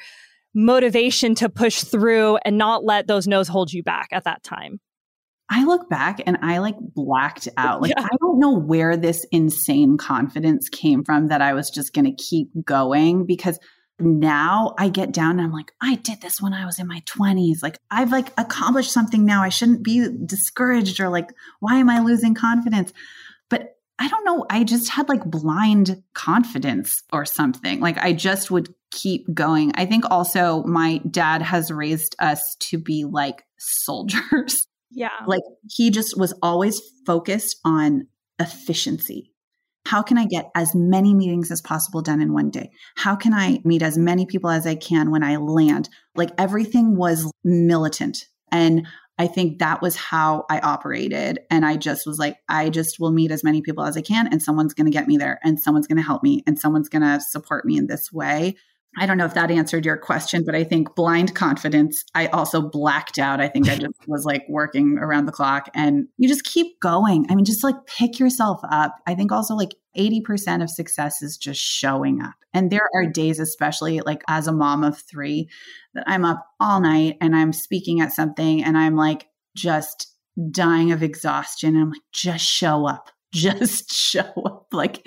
[0.55, 4.81] motivation to push through and not let those no's hold you back at that time?
[5.49, 7.83] I look back and I like blacked out.
[7.83, 8.05] Like, yeah.
[8.05, 12.23] I don't know where this insane confidence came from that I was just going to
[12.23, 13.59] keep going because
[14.03, 17.01] now I get down and I'm like, I did this when I was in my
[17.07, 17.63] 20s.
[17.63, 19.43] Like I've like accomplished something now.
[19.43, 22.93] I shouldn't be discouraged or like, why am I losing confidence?
[23.49, 24.47] But I don't know.
[24.51, 27.81] I just had like blind confidence or something.
[27.81, 29.73] Like I just would keep going.
[29.75, 34.67] I think also my dad has raised us to be like soldiers.
[34.95, 35.09] Yeah.
[35.27, 39.32] Like he just was always focused on efficiency
[39.85, 42.71] how can I get as many meetings as possible done in one day?
[42.97, 45.89] How can I meet as many people as I can when I land?
[46.15, 48.27] Like everything was militant.
[48.51, 48.87] And
[49.19, 51.41] I think that was how I operated.
[51.51, 54.27] And I just was like, I just will meet as many people as I can,
[54.27, 56.89] and someone's going to get me there, and someone's going to help me, and someone's
[56.89, 58.57] going to support me in this way.
[58.99, 62.61] I don't know if that answered your question, but I think blind confidence, I also
[62.61, 63.41] blacked out.
[63.41, 67.27] I think I just was like working around the clock and you just keep going.
[67.31, 68.95] I mean, just like pick yourself up.
[69.07, 72.35] I think also like 80% of success is just showing up.
[72.53, 73.13] And there are mm-hmm.
[73.13, 75.49] days, especially like as a mom of three,
[75.95, 79.27] that I'm up all night and I'm speaking at something and I'm like
[79.57, 80.15] just
[80.51, 81.77] dying of exhaustion.
[81.77, 85.05] And I'm like, just show up just show up, like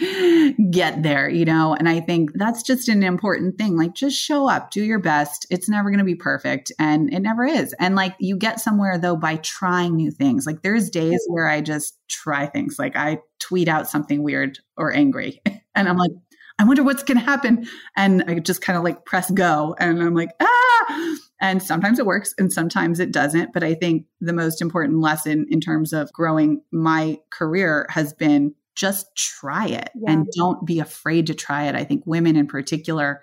[0.71, 1.73] get there, you know?
[1.73, 3.77] And I think that's just an important thing.
[3.77, 5.45] Like, just show up, do your best.
[5.49, 7.73] It's never going to be perfect, and it never is.
[7.79, 10.45] And like, you get somewhere though by trying new things.
[10.45, 12.77] Like, there's days where I just try things.
[12.79, 15.41] Like, I tweet out something weird or angry,
[15.75, 16.11] and I'm like,
[16.57, 17.67] I wonder what's going to happen.
[17.97, 22.05] And I just kind of like press go, and I'm like, ah and sometimes it
[22.05, 23.53] works and sometimes it doesn't.
[23.53, 28.55] But I think the most important lesson in terms of growing my career has been
[28.75, 30.11] just try it yeah.
[30.11, 31.75] and don't be afraid to try it.
[31.75, 33.21] I think women in particular,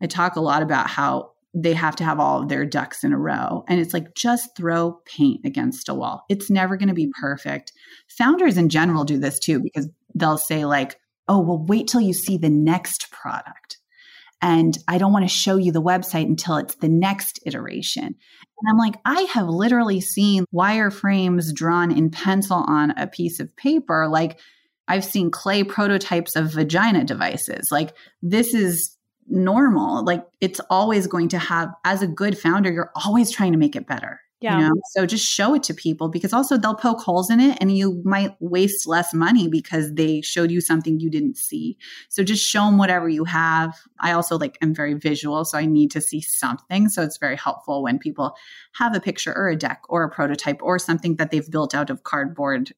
[0.00, 3.12] I talk a lot about how they have to have all of their ducks in
[3.12, 3.64] a row.
[3.66, 6.24] And it's like, just throw paint against a wall.
[6.28, 7.72] It's never going to be perfect.
[8.18, 12.12] Founders in general do this too, because they'll say, like, oh, well, wait till you
[12.12, 13.78] see the next product.
[14.42, 18.04] And I don't want to show you the website until it's the next iteration.
[18.04, 23.54] And I'm like, I have literally seen wireframes drawn in pencil on a piece of
[23.56, 24.08] paper.
[24.08, 24.38] Like,
[24.88, 27.72] I've seen clay prototypes of vagina devices.
[27.72, 28.96] Like, this is
[29.26, 30.04] normal.
[30.04, 33.74] Like, it's always going to have, as a good founder, you're always trying to make
[33.74, 34.20] it better.
[34.40, 34.58] Yeah.
[34.58, 34.74] You know?
[34.90, 38.02] So just show it to people because also they'll poke holes in it and you
[38.04, 41.78] might waste less money because they showed you something you didn't see.
[42.10, 43.74] So just show them whatever you have.
[44.00, 46.88] I also like am very visual, so I need to see something.
[46.88, 48.36] So it's very helpful when people
[48.74, 51.88] have a picture or a deck or a prototype or something that they've built out
[51.88, 52.72] of cardboard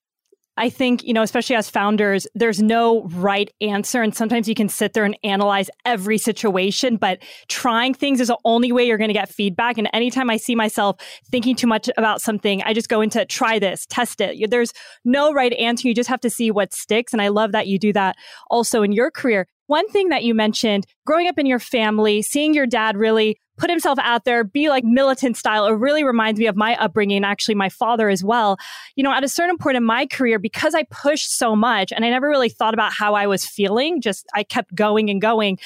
[0.58, 4.02] I think, you know, especially as founders, there's no right answer.
[4.02, 8.38] And sometimes you can sit there and analyze every situation, but trying things is the
[8.44, 9.78] only way you're going to get feedback.
[9.78, 13.58] And anytime I see myself thinking too much about something, I just go into try
[13.58, 14.50] this, test it.
[14.50, 14.72] There's
[15.04, 15.88] no right answer.
[15.88, 17.12] You just have to see what sticks.
[17.12, 18.16] And I love that you do that
[18.50, 19.46] also in your career.
[19.68, 23.68] One thing that you mentioned growing up in your family, seeing your dad really put
[23.68, 25.66] himself out there, be like militant style.
[25.66, 28.56] It really reminds me of my upbringing, actually, my father as well.
[28.96, 32.04] You know, at a certain point in my career, because I pushed so much and
[32.04, 35.58] I never really thought about how I was feeling, just I kept going and going.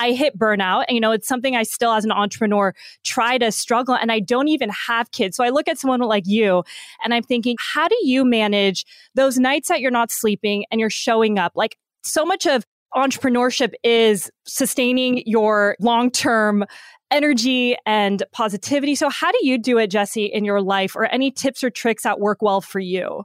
[0.00, 0.84] I hit burnout.
[0.86, 3.96] And, you know, it's something I still, as an entrepreneur, try to struggle.
[3.96, 5.36] And I don't even have kids.
[5.36, 6.62] So I look at someone like you
[7.02, 10.88] and I'm thinking, how do you manage those nights that you're not sleeping and you're
[10.88, 11.52] showing up?
[11.56, 16.64] Like, so much of entrepreneurship is sustaining your long term
[17.10, 18.94] energy and positivity.
[18.94, 22.02] So, how do you do it, Jesse, in your life, or any tips or tricks
[22.02, 23.24] that work well for you?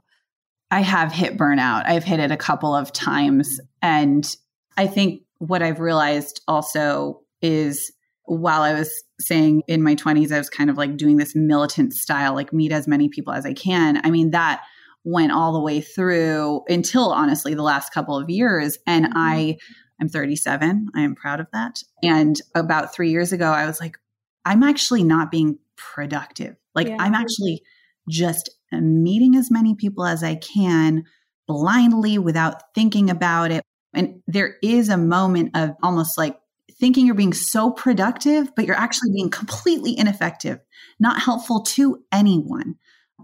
[0.70, 1.86] I have hit burnout.
[1.86, 3.60] I've hit it a couple of times.
[3.80, 4.34] And
[4.76, 7.92] I think what I've realized also is
[8.24, 11.92] while I was saying in my 20s, I was kind of like doing this militant
[11.92, 14.00] style, like meet as many people as I can.
[14.04, 14.62] I mean, that
[15.04, 18.78] went all the way through until honestly the last couple of years.
[18.86, 19.18] And mm-hmm.
[19.18, 19.58] I
[20.00, 20.88] I'm 37.
[20.94, 21.82] I am proud of that.
[22.02, 23.98] And about three years ago, I was like,
[24.44, 26.56] I'm actually not being productive.
[26.74, 26.96] Like, yeah.
[26.98, 27.62] I'm actually
[28.08, 31.04] just meeting as many people as I can
[31.46, 33.62] blindly without thinking about it.
[33.94, 36.36] And there is a moment of almost like
[36.72, 40.58] thinking you're being so productive, but you're actually being completely ineffective,
[40.98, 42.74] not helpful to anyone.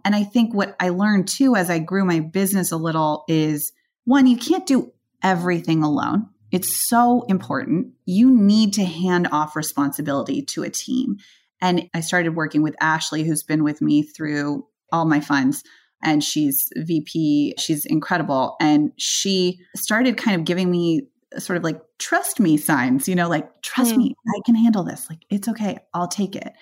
[0.04, 3.72] And I think what I learned too as I grew my business a little is
[4.04, 6.28] one, you can't do everything alone.
[6.52, 7.92] It's so important.
[8.06, 11.16] You need to hand off responsibility to a team.
[11.60, 15.62] And I started working with Ashley, who's been with me through all my funds.
[16.02, 17.54] And she's VP.
[17.58, 18.56] She's incredible.
[18.60, 21.08] And she started kind of giving me
[21.38, 23.98] sort of like trust me signs, you know, like trust mm.
[23.98, 25.08] me, I can handle this.
[25.08, 26.52] Like it's okay, I'll take it.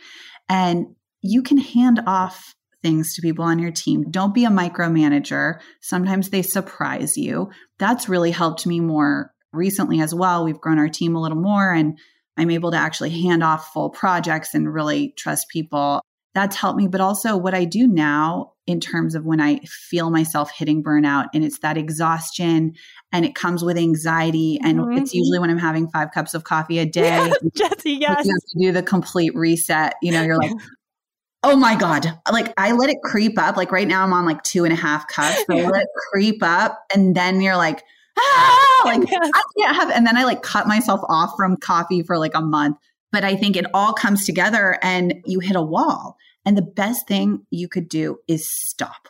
[0.48, 4.10] And you can hand off things to people on your team.
[4.10, 5.58] Don't be a micromanager.
[5.80, 7.50] Sometimes they surprise you.
[7.78, 10.44] That's really helped me more recently as well.
[10.44, 11.98] We've grown our team a little more and
[12.36, 16.00] I'm able to actually hand off full projects and really trust people.
[16.34, 16.86] That's helped me.
[16.86, 21.26] But also, what I do now in terms of when I feel myself hitting burnout
[21.34, 22.74] and it's that exhaustion
[23.12, 24.60] and it comes with anxiety.
[24.62, 24.98] And mm-hmm.
[24.98, 27.32] it's usually when I'm having five cups of coffee a day.
[27.56, 28.26] Jesse, yes.
[28.26, 29.94] You have to do the complete reset.
[30.02, 30.52] You know, you're like,
[31.42, 32.06] Oh my God.
[32.30, 33.56] Like I let it creep up.
[33.56, 35.44] Like right now I'm on like two and a half cups.
[35.48, 36.78] So I let it creep up.
[36.92, 37.84] And then you're like,
[38.18, 39.30] ah, like yes.
[39.34, 42.40] I can't have, and then I like cut myself off from coffee for like a
[42.40, 42.76] month.
[43.10, 46.16] But I think it all comes together and you hit a wall.
[46.44, 49.08] And the best thing you could do is stop.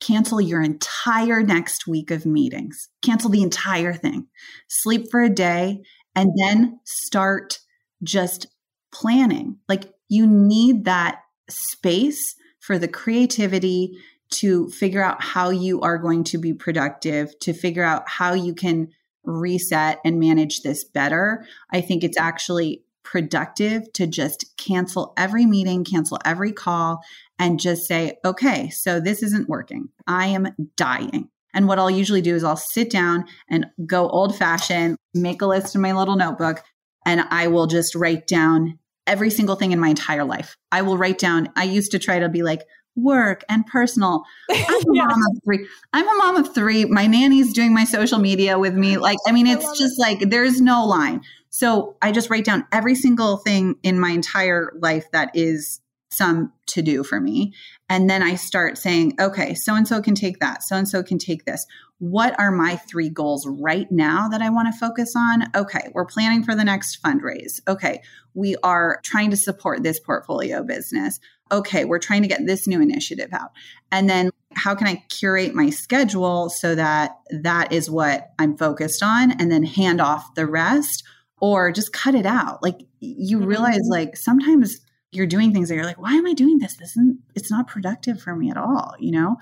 [0.00, 2.88] Cancel your entire next week of meetings.
[3.04, 4.26] Cancel the entire thing.
[4.68, 5.82] Sleep for a day
[6.14, 7.60] and then start
[8.02, 8.46] just
[8.92, 9.58] planning.
[9.68, 13.96] Like you need that space for the creativity
[14.30, 18.54] to figure out how you are going to be productive, to figure out how you
[18.54, 18.88] can
[19.24, 21.44] reset and manage this better.
[21.70, 27.02] I think it's actually productive to just cancel every meeting, cancel every call,
[27.38, 29.88] and just say, okay, so this isn't working.
[30.06, 31.28] I am dying.
[31.54, 35.46] And what I'll usually do is I'll sit down and go old fashioned, make a
[35.46, 36.62] list in my little notebook,
[37.06, 40.56] and I will just write down every single thing in my entire life.
[40.72, 42.62] I will write down, I used to try to be like,
[42.96, 44.24] work and personal.
[44.50, 45.06] I'm a yes.
[45.08, 45.68] mom of three.
[45.92, 46.84] I'm a mom of three.
[46.86, 48.96] My nanny's doing my social media with me.
[48.96, 50.00] Like, I mean, it's I just it.
[50.00, 51.22] like there's no line.
[51.50, 55.80] So I just write down every single thing in my entire life that is
[56.16, 57.52] some to do for me.
[57.88, 60.62] And then I start saying, okay, so and so can take that.
[60.62, 61.66] So and so can take this.
[61.98, 65.44] What are my three goals right now that I want to focus on?
[65.54, 67.60] Okay, we're planning for the next fundraise.
[67.68, 68.02] Okay,
[68.34, 71.18] we are trying to support this portfolio business
[71.52, 73.52] okay, we're trying to get this new initiative out.
[73.92, 79.00] And then how can I curate my schedule so that that is what I'm focused
[79.00, 81.04] on and then hand off the rest?
[81.40, 82.62] or just cut it out.
[82.62, 83.46] Like you mm-hmm.
[83.46, 84.80] realize like sometimes
[85.12, 86.76] you're doing things that you're like, why am I doing this?
[86.76, 89.36] This isn't, it's not productive for me at all, you know?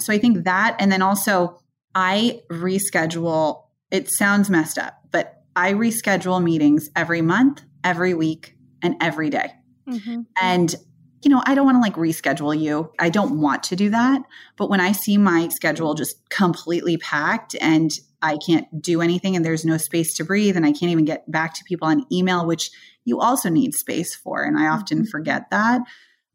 [0.00, 1.60] So I think that, and then also
[1.94, 8.96] I reschedule, it sounds messed up, but I reschedule meetings every month, every week, and
[9.00, 9.52] every day.
[9.88, 10.22] Mm-hmm.
[10.40, 10.74] And
[11.22, 12.92] you know, I don't want to like reschedule you.
[12.98, 14.22] I don't want to do that.
[14.56, 17.90] But when I see my schedule just completely packed and
[18.22, 21.30] I can't do anything and there's no space to breathe and I can't even get
[21.30, 22.70] back to people on email, which
[23.10, 24.42] you also need space for.
[24.42, 25.10] And I often mm-hmm.
[25.10, 25.82] forget that.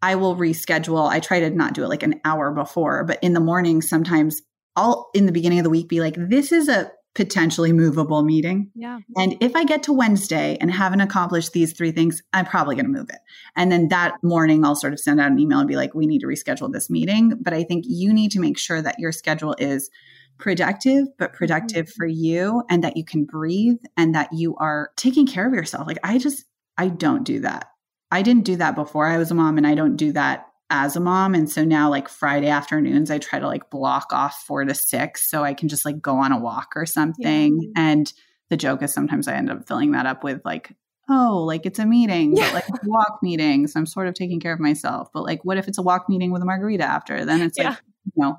[0.01, 1.09] I will reschedule.
[1.09, 4.41] I try to not do it like an hour before, but in the morning, sometimes
[4.75, 8.69] I'll in the beginning of the week be like, this is a potentially movable meeting.
[8.75, 8.99] Yeah.
[9.15, 12.85] And if I get to Wednesday and haven't accomplished these three things, I'm probably going
[12.85, 13.19] to move it.
[13.55, 16.05] And then that morning, I'll sort of send out an email and be like, we
[16.05, 17.31] need to reschedule this meeting.
[17.41, 19.89] But I think you need to make sure that your schedule is
[20.37, 21.97] productive, but productive mm-hmm.
[21.97, 25.87] for you and that you can breathe and that you are taking care of yourself.
[25.87, 26.43] Like I just,
[26.77, 27.67] I don't do that.
[28.11, 30.95] I didn't do that before I was a mom and I don't do that as
[30.95, 31.35] a mom.
[31.35, 35.29] And so now, like Friday afternoons, I try to like block off four to six
[35.29, 37.59] so I can just like go on a walk or something.
[37.61, 37.69] Yeah.
[37.75, 38.11] And
[38.49, 40.75] the joke is sometimes I end up filling that up with like,
[41.09, 42.51] oh, like it's a meeting, yeah.
[42.51, 43.67] but like a walk meeting.
[43.67, 45.09] So I'm sort of taking care of myself.
[45.13, 47.25] But like, what if it's a walk meeting with a margarita after?
[47.25, 47.69] Then it's yeah.
[47.69, 48.37] like, you know,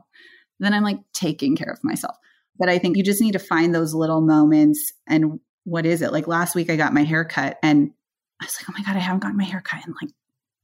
[0.58, 2.16] then I'm like taking care of myself.
[2.58, 4.92] But I think you just need to find those little moments.
[5.06, 6.12] And what is it?
[6.12, 7.90] Like last week, I got my hair cut and
[8.40, 10.12] I was like, oh my God, I haven't gotten my hair cut in like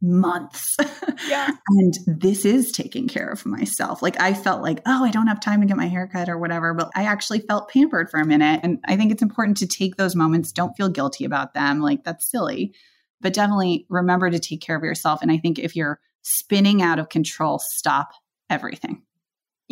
[0.03, 0.77] months.
[1.29, 1.51] Yeah.
[1.69, 4.03] and this is taking care of myself.
[4.03, 6.37] Like I felt like, oh, I don't have time to get my hair cut or
[6.37, 8.61] whatever, but I actually felt pampered for a minute.
[8.63, 10.51] And I think it's important to take those moments.
[10.53, 11.81] Don't feel guilty about them.
[11.81, 12.75] Like that's silly,
[13.21, 15.23] but definitely remember to take care of yourself.
[15.23, 18.11] And I think if you're spinning out of control, stop
[18.51, 19.03] everything.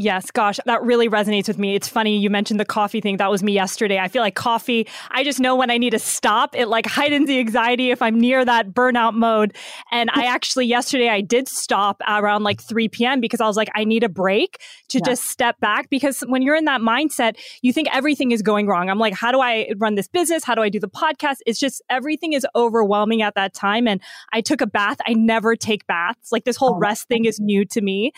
[0.01, 1.75] Yes, gosh, that really resonates with me.
[1.75, 3.19] It's funny you mentioned the coffee thing.
[3.19, 3.99] That was me yesterday.
[3.99, 6.57] I feel like coffee, I just know when I need to stop.
[6.57, 9.55] It like heightens the anxiety if I'm near that burnout mode.
[9.93, 13.21] And I actually yesterday I did stop around like 3 p.m.
[13.21, 15.05] because I was like, I need a break to yeah.
[15.05, 18.89] just step back because when you're in that mindset, you think everything is going wrong.
[18.89, 20.45] I'm like, how do I run this business?
[20.45, 21.41] How do I do the podcast?
[21.45, 23.87] It's just everything is overwhelming at that time.
[23.87, 24.01] And
[24.33, 24.97] I took a bath.
[25.07, 26.33] I never take baths.
[26.33, 28.13] Like this whole oh, rest thing is new to me.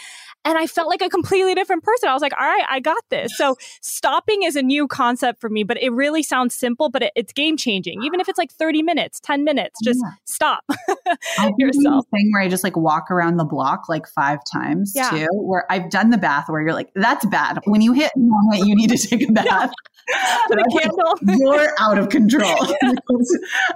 [0.45, 2.09] And I felt like a completely different different person.
[2.09, 3.37] I was like, all right, I got this.
[3.37, 7.13] So stopping is a new concept for me, but it really sounds simple, but it,
[7.17, 8.03] it's game changing.
[8.03, 10.13] Even if it's like 30 minutes, 10 minutes, just yeah.
[10.25, 10.65] stop
[11.59, 12.07] yourself.
[12.11, 15.11] Thing where I just like walk around the block like five times yeah.
[15.11, 17.61] too, where I've done the bath where you're like, that's bad.
[17.65, 19.47] When you hit moment, you need to take a bath.
[19.47, 19.69] Yeah.
[20.49, 21.19] Put a candle.
[21.23, 22.75] Like, you're out of control.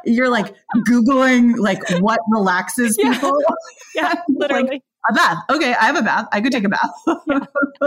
[0.05, 0.55] you're like
[0.89, 3.41] Googling like what relaxes people.
[3.95, 4.69] Yeah, literally.
[4.69, 5.39] like, a bath.
[5.51, 6.27] Okay, I have a bath.
[6.33, 6.91] I could take a bath.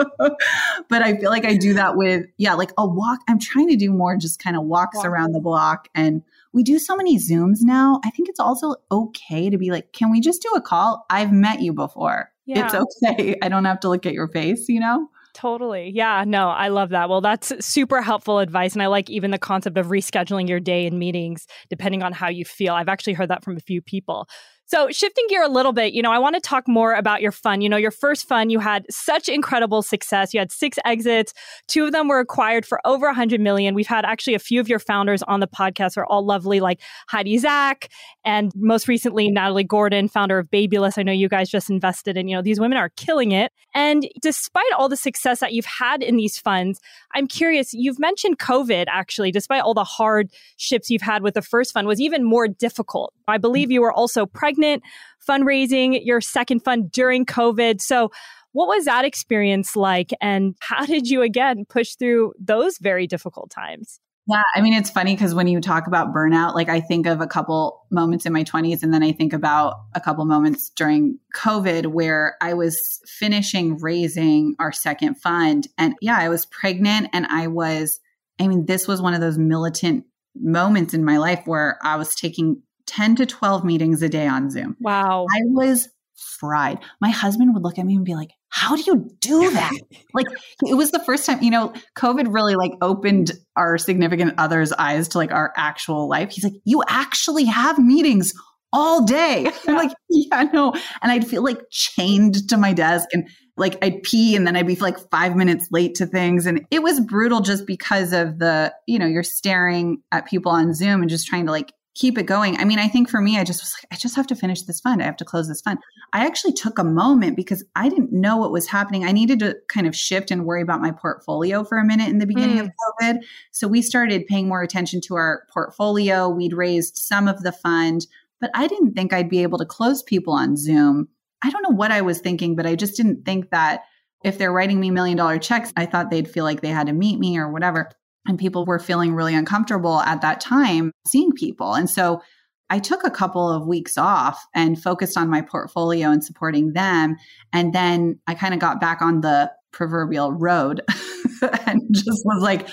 [0.90, 3.20] but I feel like I do that with, yeah, like a walk.
[3.28, 5.06] I'm trying to do more just kind of walks walk.
[5.06, 5.88] around the block.
[5.96, 6.22] And
[6.54, 8.00] we do so many Zooms now.
[8.06, 11.06] I think it's also okay to be like, can we just do a call?
[11.10, 12.32] I've met you before.
[12.46, 12.66] Yeah.
[12.66, 13.36] It's okay.
[13.42, 15.08] I don't have to look at your face, you know?
[15.34, 15.92] Totally.
[15.94, 17.08] Yeah, no, I love that.
[17.08, 18.74] Well, that's super helpful advice.
[18.74, 22.30] And I like even the concept of rescheduling your day and meetings depending on how
[22.30, 22.74] you feel.
[22.74, 24.28] I've actually heard that from a few people.
[24.72, 27.32] So, shifting gear a little bit, you know, I want to talk more about your
[27.32, 27.64] fund.
[27.64, 30.32] You know, your first fund, you had such incredible success.
[30.32, 31.34] You had six exits.
[31.68, 33.74] Two of them were acquired for over 100 million.
[33.74, 36.82] We've had actually a few of your founders on the podcast are all lovely, like
[37.08, 37.90] Heidi Zak
[38.24, 41.00] and most recently Natalie Gordon, founder of Babylist.
[41.00, 43.52] I know you guys just invested in, you know, these women are killing it.
[43.74, 46.80] And despite all the success that you've had in these funds,
[47.16, 51.74] I'm curious, you've mentioned COVID actually, despite all the hardships you've had with the first
[51.74, 53.16] fund, was even more difficult.
[53.28, 54.84] I believe you were also pregnant pregnant,
[55.28, 57.82] fundraising your second fund during COVID.
[57.82, 58.12] So,
[58.52, 60.12] what was that experience like?
[60.22, 64.00] And how did you again push through those very difficult times?
[64.28, 67.22] Yeah, I mean, it's funny because when you talk about burnout, like I think of
[67.22, 71.18] a couple moments in my 20s, and then I think about a couple moments during
[71.36, 75.68] COVID where I was finishing raising our second fund.
[75.78, 78.00] And yeah, I was pregnant and I was,
[78.40, 80.06] I mean, this was one of those militant
[80.36, 84.50] moments in my life where I was taking 10 to 12 meetings a day on
[84.50, 84.76] Zoom.
[84.80, 85.28] Wow.
[85.32, 86.80] I was fried.
[87.00, 89.72] My husband would look at me and be like, how do you do that?
[90.14, 90.26] like
[90.66, 95.08] it was the first time, you know, COVID really like opened our significant other's eyes
[95.10, 96.32] to like our actual life.
[96.32, 98.34] He's like, you actually have meetings
[98.74, 99.44] all day.
[99.44, 99.52] Yeah.
[99.68, 100.74] I'm like, yeah, no.
[101.02, 104.68] And I'd feel like chained to my desk and like I'd pee and then I'd
[104.68, 106.46] be like five minutes late to things.
[106.46, 110.74] And it was brutal just because of the, you know, you're staring at people on
[110.74, 112.58] Zoom and just trying to like keep it going.
[112.58, 114.62] I mean, I think for me, I just was like, I just have to finish
[114.62, 115.02] this fund.
[115.02, 115.80] I have to close this fund.
[116.14, 119.04] I actually took a moment because I didn't know what was happening.
[119.04, 122.20] I needed to kind of shift and worry about my portfolio for a minute in
[122.20, 122.62] the beginning mm.
[122.62, 122.72] of
[123.02, 123.20] COVID.
[123.52, 126.30] So we started paying more attention to our portfolio.
[126.30, 128.08] We'd raised some of the fund,
[128.40, 131.10] but I didn't think I'd be able to close people on Zoom.
[131.44, 133.84] I don't know what I was thinking, but I just didn't think that
[134.24, 136.94] if they're writing me million dollar checks, I thought they'd feel like they had to
[136.94, 137.90] meet me or whatever.
[138.28, 141.74] And people were feeling really uncomfortable at that time seeing people.
[141.74, 142.22] And so
[142.70, 147.16] I took a couple of weeks off and focused on my portfolio and supporting them.
[147.52, 150.82] And then I kind of got back on the proverbial road
[151.66, 152.68] and just was like,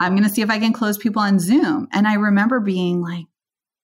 [0.00, 1.88] I'm going to see if I can close people on Zoom.
[1.92, 3.26] And I remember being like,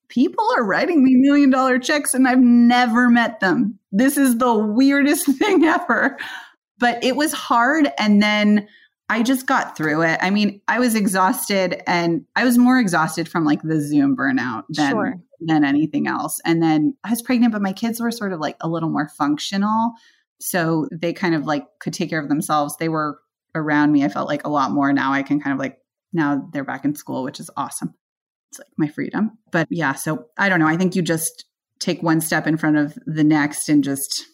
[0.09, 3.79] people are writing me million dollar checks and I've never met them.
[3.93, 6.19] This is the weirdest thing ever.
[6.79, 7.91] But it was hard.
[7.99, 8.67] And then
[9.11, 10.21] I just got through it.
[10.23, 14.63] I mean, I was exhausted and I was more exhausted from like the Zoom burnout
[14.69, 15.15] than sure.
[15.41, 16.41] than anything else.
[16.45, 19.09] And then I was pregnant, but my kids were sort of like a little more
[19.09, 19.95] functional.
[20.39, 22.77] So they kind of like could take care of themselves.
[22.77, 23.19] They were
[23.53, 24.05] around me.
[24.05, 25.79] I felt like a lot more now I can kind of like
[26.13, 27.95] now they're back in school, which is awesome.
[28.53, 29.39] It's like my freedom.
[29.51, 30.69] But yeah, so I don't know.
[30.69, 31.47] I think you just
[31.81, 34.25] take one step in front of the next and just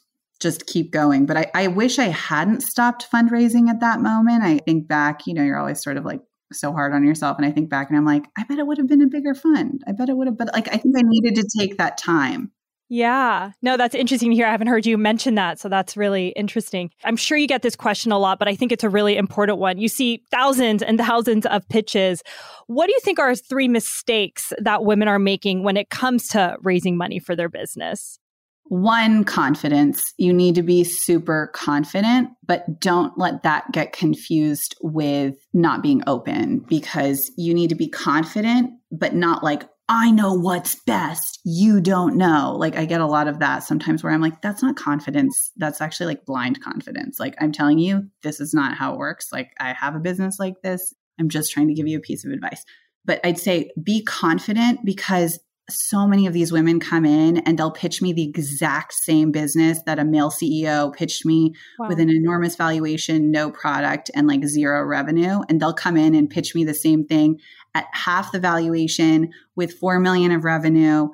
[0.40, 1.26] just keep going.
[1.26, 4.42] But I, I wish I hadn't stopped fundraising at that moment.
[4.42, 6.20] I think back, you know, you're always sort of like
[6.52, 7.36] so hard on yourself.
[7.38, 9.34] And I think back and I'm like, I bet it would have been a bigger
[9.34, 9.82] fund.
[9.86, 12.52] I bet it would have, but like, I think I needed to take that time.
[12.88, 13.50] Yeah.
[13.62, 14.46] No, that's interesting to hear.
[14.46, 15.58] I haven't heard you mention that.
[15.58, 16.90] So that's really interesting.
[17.02, 19.58] I'm sure you get this question a lot, but I think it's a really important
[19.58, 19.78] one.
[19.78, 22.22] You see thousands and thousands of pitches.
[22.68, 26.56] What do you think are three mistakes that women are making when it comes to
[26.62, 28.20] raising money for their business?
[28.68, 30.12] One, confidence.
[30.18, 36.02] You need to be super confident, but don't let that get confused with not being
[36.06, 41.38] open because you need to be confident, but not like, I know what's best.
[41.44, 42.56] You don't know.
[42.58, 45.52] Like, I get a lot of that sometimes where I'm like, that's not confidence.
[45.56, 47.20] That's actually like blind confidence.
[47.20, 49.28] Like, I'm telling you, this is not how it works.
[49.32, 50.92] Like, I have a business like this.
[51.20, 52.64] I'm just trying to give you a piece of advice.
[53.04, 55.38] But I'd say be confident because
[55.68, 59.80] so many of these women come in and they'll pitch me the exact same business
[59.86, 61.88] that a male CEO pitched me wow.
[61.88, 65.40] with an enormous valuation, no product, and like zero revenue.
[65.48, 67.40] And they'll come in and pitch me the same thing
[67.74, 71.08] at half the valuation with four million of revenue.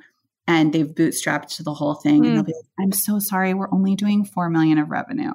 [0.47, 2.23] And they've bootstrapped to the whole thing.
[2.23, 2.27] Mm.
[2.27, 5.33] And they'll be like, I'm so sorry, we're only doing four million of revenue.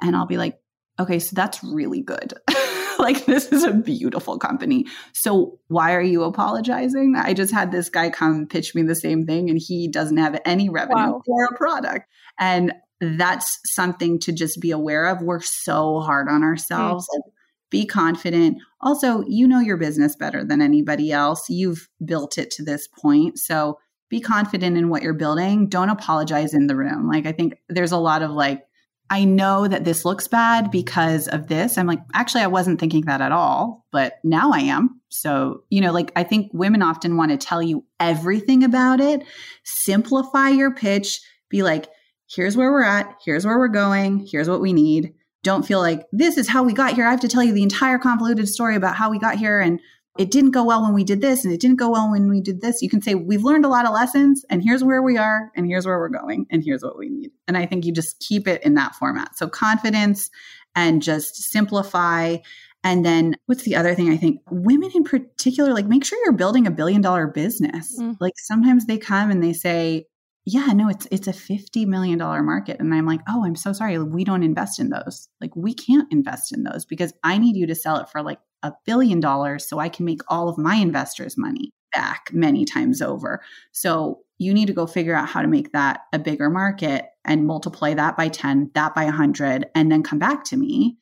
[0.00, 0.58] And I'll be like,
[0.98, 2.34] okay, so that's really good.
[3.08, 4.86] like this is a beautiful company.
[5.12, 7.14] So why are you apologizing?
[7.16, 10.40] I just had this guy come pitch me the same thing and he doesn't have
[10.44, 11.22] any revenue wow.
[11.24, 12.08] for a product.
[12.38, 15.22] And that's something to just be aware of.
[15.22, 17.06] We're so hard on ourselves.
[17.06, 17.30] Mm-hmm.
[17.70, 18.58] Be confident.
[18.80, 21.44] Also, you know your business better than anybody else.
[21.48, 23.38] You've built it to this point.
[23.38, 23.78] So
[24.08, 25.68] be confident in what you're building.
[25.68, 27.06] Don't apologize in the room.
[27.06, 28.62] Like, I think there's a lot of like,
[29.10, 31.78] I know that this looks bad because of this.
[31.78, 35.00] I'm like, actually, I wasn't thinking that at all, but now I am.
[35.08, 39.24] So, you know, like I think women often want to tell you everything about it.
[39.64, 41.20] Simplify your pitch.
[41.48, 41.86] Be like,
[42.30, 43.14] here's where we're at.
[43.24, 44.26] Here's where we're going.
[44.30, 45.14] Here's what we need.
[45.42, 47.06] Don't feel like this is how we got here.
[47.06, 49.80] I have to tell you the entire convoluted story about how we got here and
[50.18, 52.40] it didn't go well when we did this and it didn't go well when we
[52.40, 52.82] did this.
[52.82, 55.64] You can say, we've learned a lot of lessons and here's where we are and
[55.64, 57.30] here's where we're going and here's what we need.
[57.46, 59.38] And I think you just keep it in that format.
[59.38, 60.28] So confidence
[60.74, 62.38] and just simplify.
[62.82, 66.32] And then what's the other thing I think women in particular, like make sure you're
[66.32, 67.96] building a billion dollar business.
[67.96, 68.16] Mm.
[68.18, 70.06] Like sometimes they come and they say,
[70.44, 72.80] yeah, no, it's it's a $50 million market.
[72.80, 73.98] And I'm like, oh, I'm so sorry.
[73.98, 75.28] We don't invest in those.
[75.40, 78.38] Like we can't invest in those because I need you to sell it for like
[78.62, 83.00] a billion dollars so I can make all of my investors' money back many times
[83.00, 83.42] over.
[83.72, 87.46] So you need to go figure out how to make that a bigger market and
[87.46, 90.96] multiply that by 10, that by 100, and then come back to me.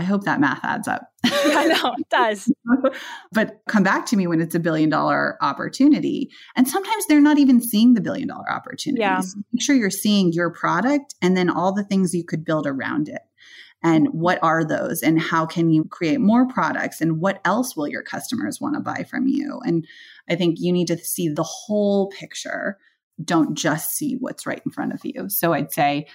[0.00, 1.12] I hope that math adds up.
[1.24, 2.52] I know it does.
[3.32, 6.30] but come back to me when it's a billion dollar opportunity.
[6.54, 9.00] And sometimes they're not even seeing the billion dollar opportunities.
[9.00, 9.20] Yeah.
[9.52, 13.08] Make sure you're seeing your product and then all the things you could build around
[13.08, 13.22] it
[13.82, 15.02] and what are those?
[15.02, 17.00] And how can you create more products?
[17.00, 19.60] And what else will your customers want to buy from you?
[19.64, 19.86] And
[20.28, 22.78] i think you need to see the whole picture.
[23.22, 25.28] Don't just see what's right in front of you.
[25.28, 26.06] So i'd say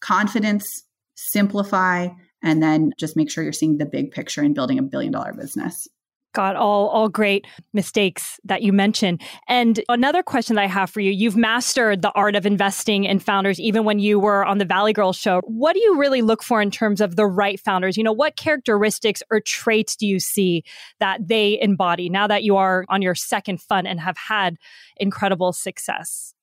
[0.00, 2.08] confidence simplify
[2.42, 5.34] and then just make sure you're seeing the big picture and building a billion dollar
[5.34, 5.86] business
[6.32, 9.20] got all all great mistakes that you mentioned.
[9.48, 13.18] And another question that I have for you, you've mastered the art of investing in
[13.18, 15.40] founders even when you were on the Valley Girl show.
[15.44, 17.96] What do you really look for in terms of the right founders?
[17.96, 20.64] You know, what characteristics or traits do you see
[20.98, 24.56] that they embody now that you are on your second fund and have had
[24.96, 26.34] incredible success?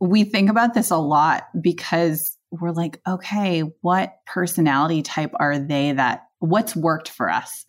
[0.00, 5.92] We think about this a lot because we're like, okay, what personality type are they
[5.92, 7.64] that what's worked for us?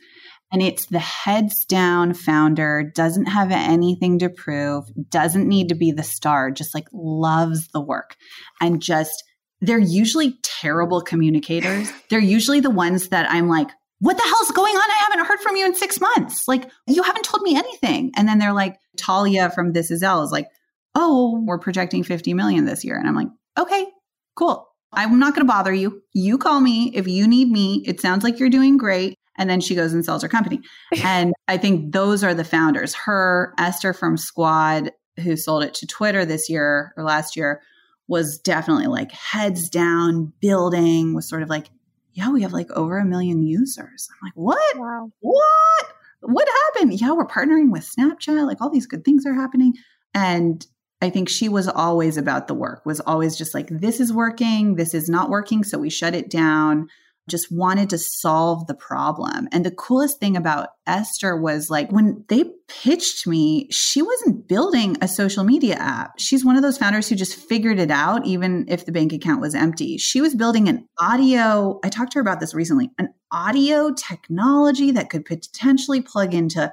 [0.52, 5.92] And it's the heads down founder, doesn't have anything to prove, doesn't need to be
[5.92, 8.16] the star, just like loves the work
[8.62, 9.24] and just
[9.62, 11.92] they're usually terrible communicators.
[12.10, 13.70] They're usually the ones that I'm like,
[14.00, 14.92] what the hell's going on?
[14.92, 16.44] I haven't heard from you in six months.
[16.48, 18.12] Like, you haven't told me anything.
[18.16, 20.48] And then they're like, Talia from This Is L is like,
[20.94, 22.98] oh, we're projecting 50 million this year.
[22.98, 23.88] And I'm like, okay,
[24.36, 24.68] cool.
[24.92, 26.02] I'm not going to bother you.
[26.14, 27.84] You call me if you need me.
[27.86, 29.16] It sounds like you're doing great.
[29.38, 30.62] And then she goes and sells her company.
[31.04, 32.94] and I think those are the founders.
[32.94, 37.62] Her, Esther from Squad, who sold it to Twitter this year or last year,
[38.08, 41.70] was definitely like heads down, building, was sort of like,
[42.14, 44.08] yeah, we have like over a million users.
[44.12, 44.78] I'm like, what?
[44.78, 45.12] Wow.
[45.20, 45.86] What?
[46.22, 47.00] What happened?
[47.00, 48.48] Yeah, we're partnering with Snapchat.
[48.48, 49.74] Like all these good things are happening.
[50.14, 50.66] And
[51.02, 54.76] I think she was always about the work, was always just like, this is working,
[54.76, 55.64] this is not working.
[55.64, 56.88] So we shut it down
[57.28, 59.48] just wanted to solve the problem.
[59.52, 64.96] And the coolest thing about Esther was like when they pitched me, she wasn't building
[65.02, 66.20] a social media app.
[66.20, 69.42] She's one of those founders who just figured it out, even if the bank account
[69.42, 69.98] was empty.
[69.98, 74.92] She was building an audio, I talked to her about this recently, an audio technology
[74.92, 76.72] that could potentially plug into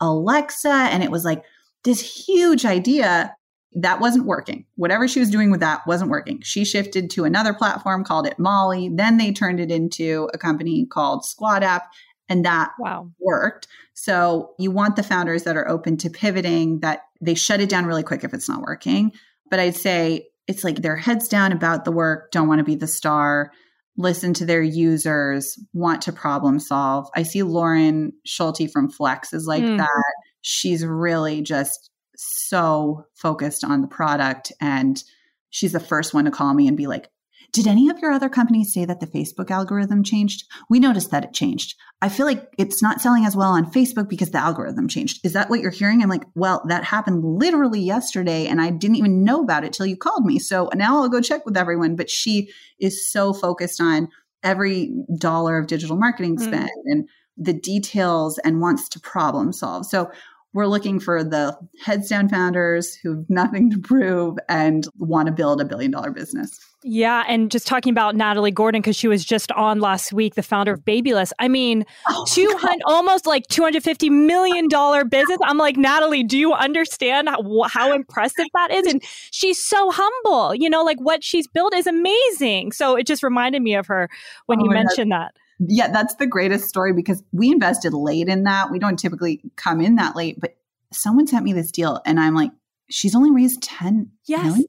[0.00, 0.68] Alexa.
[0.68, 1.44] And it was like
[1.82, 3.34] this huge idea
[3.74, 4.64] that wasn't working.
[4.76, 6.40] Whatever she was doing with that wasn't working.
[6.42, 8.88] She shifted to another platform, called it Molly.
[8.92, 11.90] Then they turned it into a company called Squad App,
[12.28, 13.10] and that wow.
[13.20, 13.66] worked.
[13.94, 17.86] So you want the founders that are open to pivoting, that they shut it down
[17.86, 19.12] really quick if it's not working.
[19.50, 22.76] But I'd say it's like their heads down about the work, don't want to be
[22.76, 23.50] the star,
[23.96, 27.08] listen to their users, want to problem solve.
[27.14, 29.78] I see Lauren Schulte from Flex is like mm.
[29.78, 30.14] that.
[30.42, 34.52] She's really just so focused on the product.
[34.60, 35.02] And
[35.50, 37.10] she's the first one to call me and be like,
[37.52, 40.44] did any of your other companies say that the Facebook algorithm changed?
[40.68, 41.76] We noticed that it changed.
[42.02, 45.24] I feel like it's not selling as well on Facebook because the algorithm changed.
[45.24, 46.02] Is that what you're hearing?
[46.02, 49.86] I'm like, well, that happened literally yesterday and I didn't even know about it till
[49.86, 50.40] you called me.
[50.40, 51.94] So now I'll go check with everyone.
[51.94, 52.50] But she
[52.80, 54.08] is so focused on
[54.42, 56.42] every dollar of digital marketing hmm.
[56.42, 56.92] spend mm.
[56.92, 59.86] and the details and wants to problem solve.
[59.86, 60.10] So
[60.54, 65.32] we're looking for the heads down founders who have nothing to prove and want to
[65.32, 66.58] build a billion dollar business.
[66.86, 70.42] Yeah, and just talking about Natalie Gordon because she was just on last week, the
[70.42, 71.32] founder of Babylist.
[71.38, 75.38] I mean, oh, two hundred almost like two hundred fifty million dollar business.
[75.42, 78.86] I'm like Natalie, do you understand how, how impressive that is?
[78.86, 79.02] And
[79.32, 80.54] she's so humble.
[80.54, 82.72] You know, like what she's built is amazing.
[82.72, 84.08] So it just reminded me of her
[84.46, 85.30] when oh you mentioned God.
[85.32, 88.70] that yeah, that's the greatest story because we invested late in that.
[88.70, 90.56] We don't typically come in that late, but
[90.92, 92.50] someone sent me this deal and I'm like,
[92.90, 94.44] she's only raised 10 yes.
[94.44, 94.66] million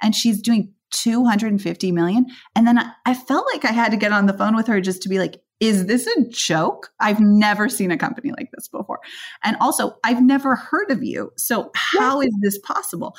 [0.00, 2.26] and she's doing 250 million.
[2.54, 4.80] And then I, I felt like I had to get on the phone with her
[4.80, 6.90] just to be like, is this a joke?
[6.98, 8.98] I've never seen a company like this before.
[9.44, 11.30] And also, I've never heard of you.
[11.36, 13.14] So, how is this possible?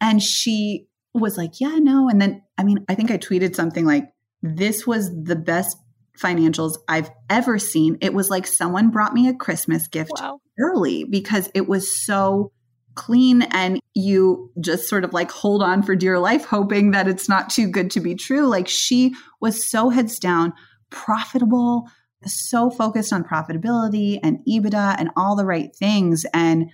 [0.00, 2.08] And she was like, yeah, no.
[2.08, 4.10] And then, I mean, I think I tweeted something like,
[4.42, 5.76] this was the best
[6.18, 7.98] financials I've ever seen.
[8.00, 10.40] It was like someone brought me a Christmas gift wow.
[10.58, 12.52] early because it was so
[12.94, 17.28] clean and you just sort of like hold on for dear life hoping that it's
[17.28, 18.46] not too good to be true.
[18.46, 20.52] Like she was so heads down,
[20.90, 21.88] profitable,
[22.26, 26.70] so focused on profitability and EBITDA and all the right things and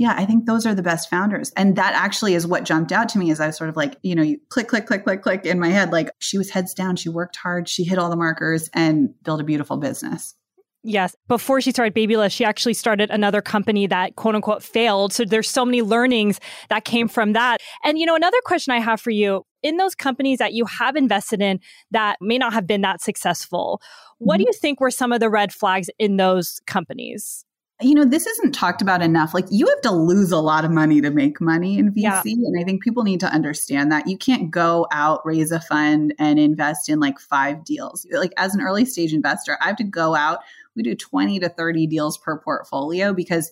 [0.00, 1.52] yeah, I think those are the best founders.
[1.58, 3.96] And that actually is what jumped out to me as I was sort of like,
[4.02, 5.92] you know, you click, click, click, click, click in my head.
[5.92, 6.96] Like she was heads down.
[6.96, 7.68] She worked hard.
[7.68, 10.34] She hit all the markers and built a beautiful business.
[10.82, 11.14] Yes.
[11.28, 15.12] Before she started Babylist, she actually started another company that quote unquote failed.
[15.12, 16.40] So there's so many learnings
[16.70, 17.58] that came from that.
[17.84, 20.96] And, you know, another question I have for you in those companies that you have
[20.96, 23.82] invested in that may not have been that successful,
[24.16, 24.44] what mm-hmm.
[24.44, 27.44] do you think were some of the red flags in those companies?
[27.80, 29.32] You know, this isn't talked about enough.
[29.34, 32.02] Like, you have to lose a lot of money to make money in VC.
[32.02, 32.22] Yeah.
[32.24, 36.14] And I think people need to understand that you can't go out, raise a fund,
[36.18, 38.06] and invest in like five deals.
[38.12, 40.40] Like, as an early stage investor, I have to go out,
[40.76, 43.50] we do 20 to 30 deals per portfolio because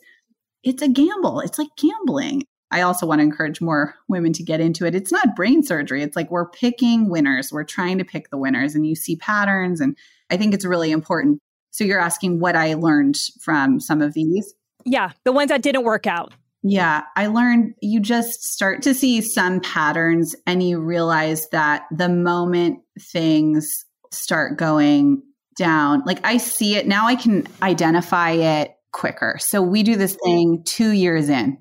[0.63, 1.41] it's a gamble.
[1.41, 2.45] It's like gambling.
[2.71, 4.95] I also want to encourage more women to get into it.
[4.95, 6.03] It's not brain surgery.
[6.03, 7.51] It's like we're picking winners.
[7.51, 9.81] We're trying to pick the winners, and you see patterns.
[9.81, 9.97] And
[10.29, 11.41] I think it's really important
[11.79, 14.53] so you're asking what I learned from some of these.
[14.85, 16.35] Yeah, the ones that didn't work out.
[16.65, 22.09] Yeah, I learned you just start to see some patterns and you realize that the
[22.09, 25.23] moment things start going
[25.57, 29.37] down, like I see it now, I can identify it quicker.
[29.39, 31.59] So we do this thing two years in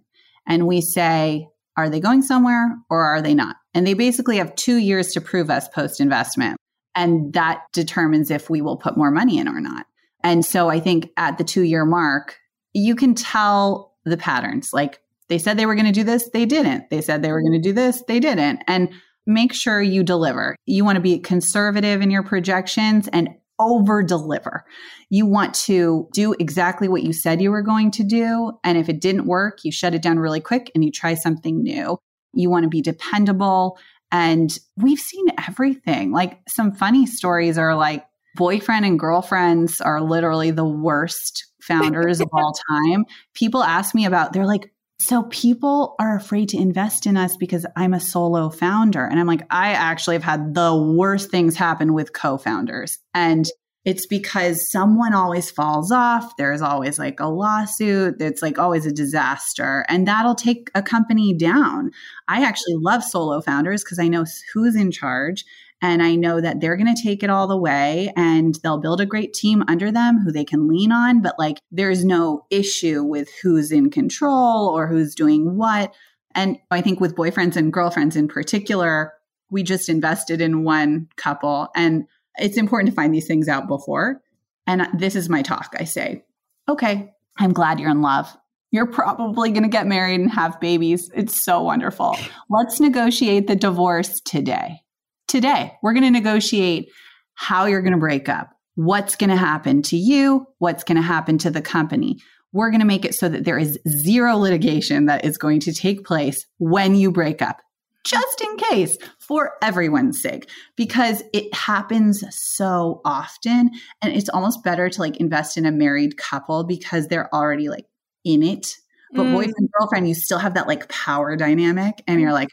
[0.48, 1.48] and we say,
[1.78, 3.58] are they going somewhere or are they not?
[3.76, 6.58] And they basically have two years to prove us post investment.
[6.96, 9.86] And that determines if we will put more money in or not.
[10.24, 12.38] And so I think at the two year mark,
[12.74, 14.72] you can tell the patterns.
[14.74, 15.00] Like
[15.30, 16.90] they said they were going to do this, they didn't.
[16.90, 18.64] They said they were going to do this, they didn't.
[18.68, 18.90] And
[19.26, 20.56] make sure you deliver.
[20.66, 24.64] You want to be conservative in your projections and over deliver.
[25.10, 28.54] You want to do exactly what you said you were going to do.
[28.64, 31.62] And if it didn't work, you shut it down really quick and you try something
[31.62, 31.98] new.
[32.34, 33.78] You want to be dependable.
[34.12, 36.12] And we've seen everything.
[36.12, 38.06] Like some funny stories are like
[38.38, 43.06] boyfriend and girlfriends are literally the worst founders of all time.
[43.34, 47.66] People ask me about, they're like, so people are afraid to invest in us because
[47.76, 49.06] I'm a solo founder.
[49.06, 52.98] And I'm like, I actually have had the worst things happen with co founders.
[53.14, 53.46] And
[53.86, 56.36] it's because someone always falls off.
[56.38, 58.22] There's always like a lawsuit.
[58.22, 59.86] It's like always a disaster.
[59.88, 61.92] And that'll take a company down.
[62.28, 65.46] I actually love solo founders because I know who's in charge
[65.82, 69.00] and I know that they're going to take it all the way and they'll build
[69.00, 71.22] a great team under them who they can lean on.
[71.22, 75.94] But like, there's no issue with who's in control or who's doing what.
[76.34, 79.14] And I think with boyfriends and girlfriends in particular,
[79.52, 81.70] we just invested in one couple.
[81.76, 82.06] And
[82.38, 84.22] it's important to find these things out before.
[84.66, 85.76] And this is my talk.
[85.80, 86.26] I say,
[86.68, 88.36] okay, I'm glad you're in love.
[88.72, 91.10] You're probably going to get married and have babies.
[91.14, 92.18] It's so wonderful.
[92.50, 94.82] Let's negotiate the divorce today
[95.28, 95.74] today.
[95.82, 96.90] We're going to negotiate
[97.36, 101.02] how you're going to break up, what's going to happen to you, what's going to
[101.02, 102.18] happen to the company.
[102.54, 105.74] We're going to make it so that there is zero litigation that is going to
[105.74, 107.62] take place when you break up,
[108.04, 113.70] just in case, for everyone's sake, because it happens so often.
[114.02, 117.86] And it's almost better to like invest in a married couple because they're already like
[118.24, 118.76] in it.
[119.14, 119.34] But mm.
[119.34, 122.02] boyfriend, girlfriend, you still have that like power dynamic.
[122.08, 122.50] And you're like,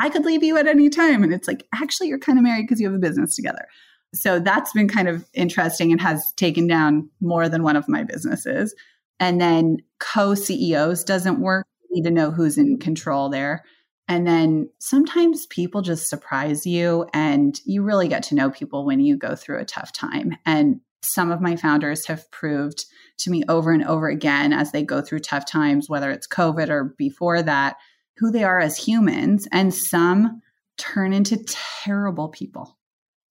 [0.00, 1.22] I could leave you at any time.
[1.22, 3.66] And it's like, actually, you're kind of married because you have a business together.
[4.14, 8.02] So that's been kind of interesting and has taken down more than one of my
[8.02, 8.74] businesses.
[9.20, 11.66] And then co CEOs doesn't work.
[11.82, 13.62] You need to know who's in control there.
[14.08, 18.98] And then sometimes people just surprise you, and you really get to know people when
[18.98, 20.36] you go through a tough time.
[20.44, 22.86] And some of my founders have proved
[23.18, 26.70] to me over and over again as they go through tough times, whether it's COVID
[26.70, 27.76] or before that,
[28.20, 30.42] who they are as humans, and some
[30.76, 31.44] turn into
[31.84, 32.76] terrible people.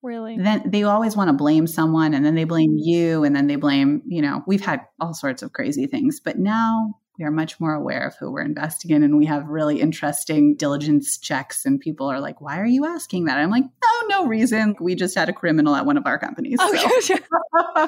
[0.01, 0.37] Really?
[0.37, 3.57] Then they always want to blame someone and then they blame you and then they
[3.57, 7.59] blame, you know, we've had all sorts of crazy things, but now we are much
[7.59, 11.81] more aware of who we're investing in and we have really interesting diligence checks and
[11.81, 13.37] people are like, why are you asking that?
[13.37, 14.75] I'm like, no, no reason.
[14.79, 16.59] We just had a criminal at one of our companies.
[16.61, 17.17] Oh, so.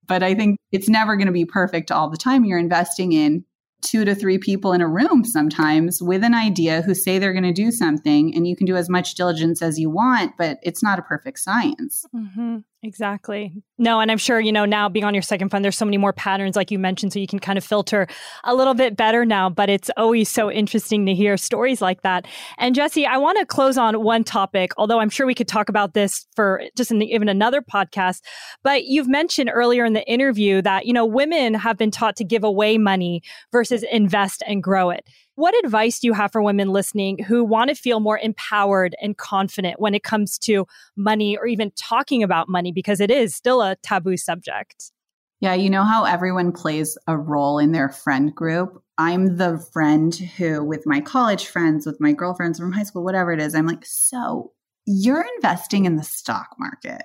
[0.06, 2.46] but I think it's never going to be perfect all the time.
[2.46, 3.44] You're investing in
[3.82, 7.42] two to three people in a room sometimes with an idea who say they're going
[7.42, 10.82] to do something and you can do as much diligence as you want but it's
[10.82, 12.58] not a perfect science mm-hmm.
[12.82, 15.84] Exactly no and i'm sure you know now being on your second fund there's so
[15.84, 18.06] many more patterns like you mentioned so you can kind of filter
[18.44, 22.26] a little bit better now but it's always so interesting to hear stories like that
[22.58, 25.68] and jesse i want to close on one topic although i'm sure we could talk
[25.68, 28.20] about this for just in the, even another podcast
[28.62, 32.24] but you've mentioned earlier in the interview that you know women have been taught to
[32.24, 33.22] give away money
[33.52, 35.06] versus versus invest and grow it.
[35.40, 39.16] What advice do you have for women listening who want to feel more empowered and
[39.16, 40.66] confident when it comes to
[40.98, 44.92] money or even talking about money because it is still a taboo subject?
[45.40, 48.82] Yeah, you know how everyone plays a role in their friend group?
[48.98, 53.32] I'm the friend who, with my college friends, with my girlfriends from high school, whatever
[53.32, 54.52] it is, I'm like, so
[54.84, 57.00] you're investing in the stock market,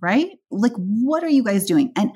[0.00, 0.30] right?
[0.50, 1.92] Like, what are you guys doing?
[1.94, 2.10] And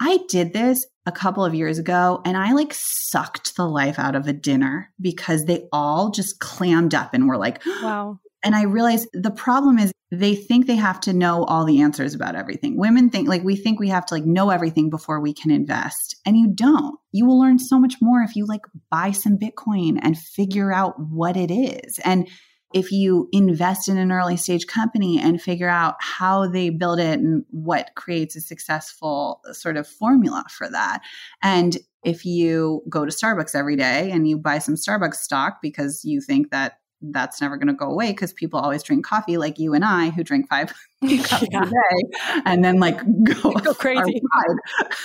[0.00, 4.14] I did this a couple of years ago and I like sucked the life out
[4.14, 8.20] of a dinner because they all just clammed up and were like, wow.
[8.44, 12.14] And I realized the problem is they think they have to know all the answers
[12.14, 12.76] about everything.
[12.76, 16.16] Women think like we think we have to like know everything before we can invest.
[16.24, 16.98] And you don't.
[17.10, 20.94] You will learn so much more if you like buy some Bitcoin and figure out
[21.00, 21.98] what it is.
[22.04, 22.28] And
[22.74, 27.18] if you invest in an early stage company and figure out how they build it
[27.18, 31.00] and what creates a successful sort of formula for that.
[31.42, 36.04] And if you go to Starbucks every day and you buy some Starbucks stock because
[36.04, 39.58] you think that that's never going to go away because people always drink coffee like
[39.58, 40.68] you and I who drink five
[41.00, 41.62] cups yeah.
[41.62, 44.20] a day and then like go, go crazy.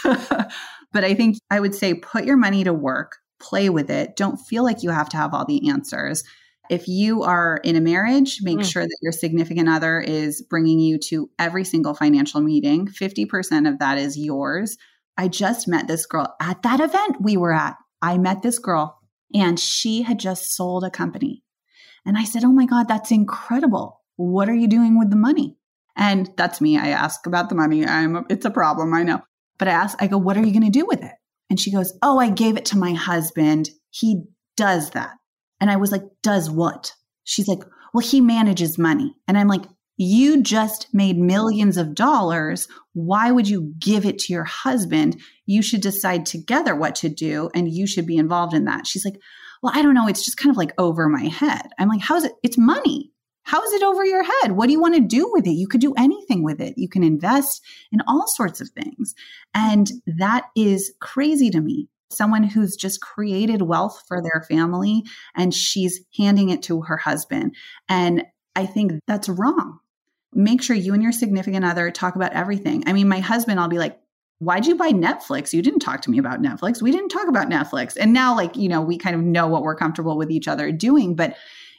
[0.03, 4.15] but I think I would say put your money to work, play with it.
[4.15, 6.23] Don't feel like you have to have all the answers.
[6.69, 8.71] If you are in a marriage, make mm.
[8.71, 12.87] sure that your significant other is bringing you to every single financial meeting.
[12.87, 14.77] 50% of that is yours.
[15.17, 17.75] I just met this girl at that event we were at.
[18.01, 18.99] I met this girl
[19.33, 21.43] and she had just sold a company.
[22.05, 24.01] And I said, Oh my God, that's incredible.
[24.15, 25.57] What are you doing with the money?
[25.95, 26.77] And that's me.
[26.77, 27.85] I ask about the money.
[27.85, 28.93] I'm, it's a problem.
[28.93, 29.21] I know.
[29.57, 31.13] But I ask, I go, What are you going to do with it?
[31.49, 33.69] And she goes, Oh, I gave it to my husband.
[33.89, 34.23] He
[34.57, 35.11] does that.
[35.63, 36.91] And I was like, Does what?
[37.23, 39.15] She's like, Well, he manages money.
[39.29, 39.63] And I'm like,
[39.95, 42.67] You just made millions of dollars.
[42.91, 45.21] Why would you give it to your husband?
[45.45, 48.85] You should decide together what to do and you should be involved in that.
[48.85, 49.15] She's like,
[49.61, 50.09] Well, I don't know.
[50.09, 51.69] It's just kind of like over my head.
[51.79, 52.33] I'm like, How's it?
[52.43, 53.13] It's money.
[53.43, 54.51] How is it over your head?
[54.51, 55.51] What do you want to do with it?
[55.51, 56.73] You could do anything with it.
[56.75, 57.61] You can invest
[57.93, 59.15] in all sorts of things.
[59.53, 61.87] And that is crazy to me.
[62.13, 65.03] Someone who's just created wealth for their family
[65.35, 67.55] and she's handing it to her husband.
[67.89, 68.23] And
[68.55, 69.79] I think that's wrong.
[70.33, 72.83] Make sure you and your significant other talk about everything.
[72.87, 73.99] I mean, my husband, I'll be like,
[74.39, 75.53] why'd you buy Netflix?
[75.53, 76.81] You didn't talk to me about Netflix.
[76.81, 77.95] We didn't talk about Netflix.
[77.95, 80.71] And now, like, you know, we kind of know what we're comfortable with each other
[80.71, 81.15] doing.
[81.15, 81.35] But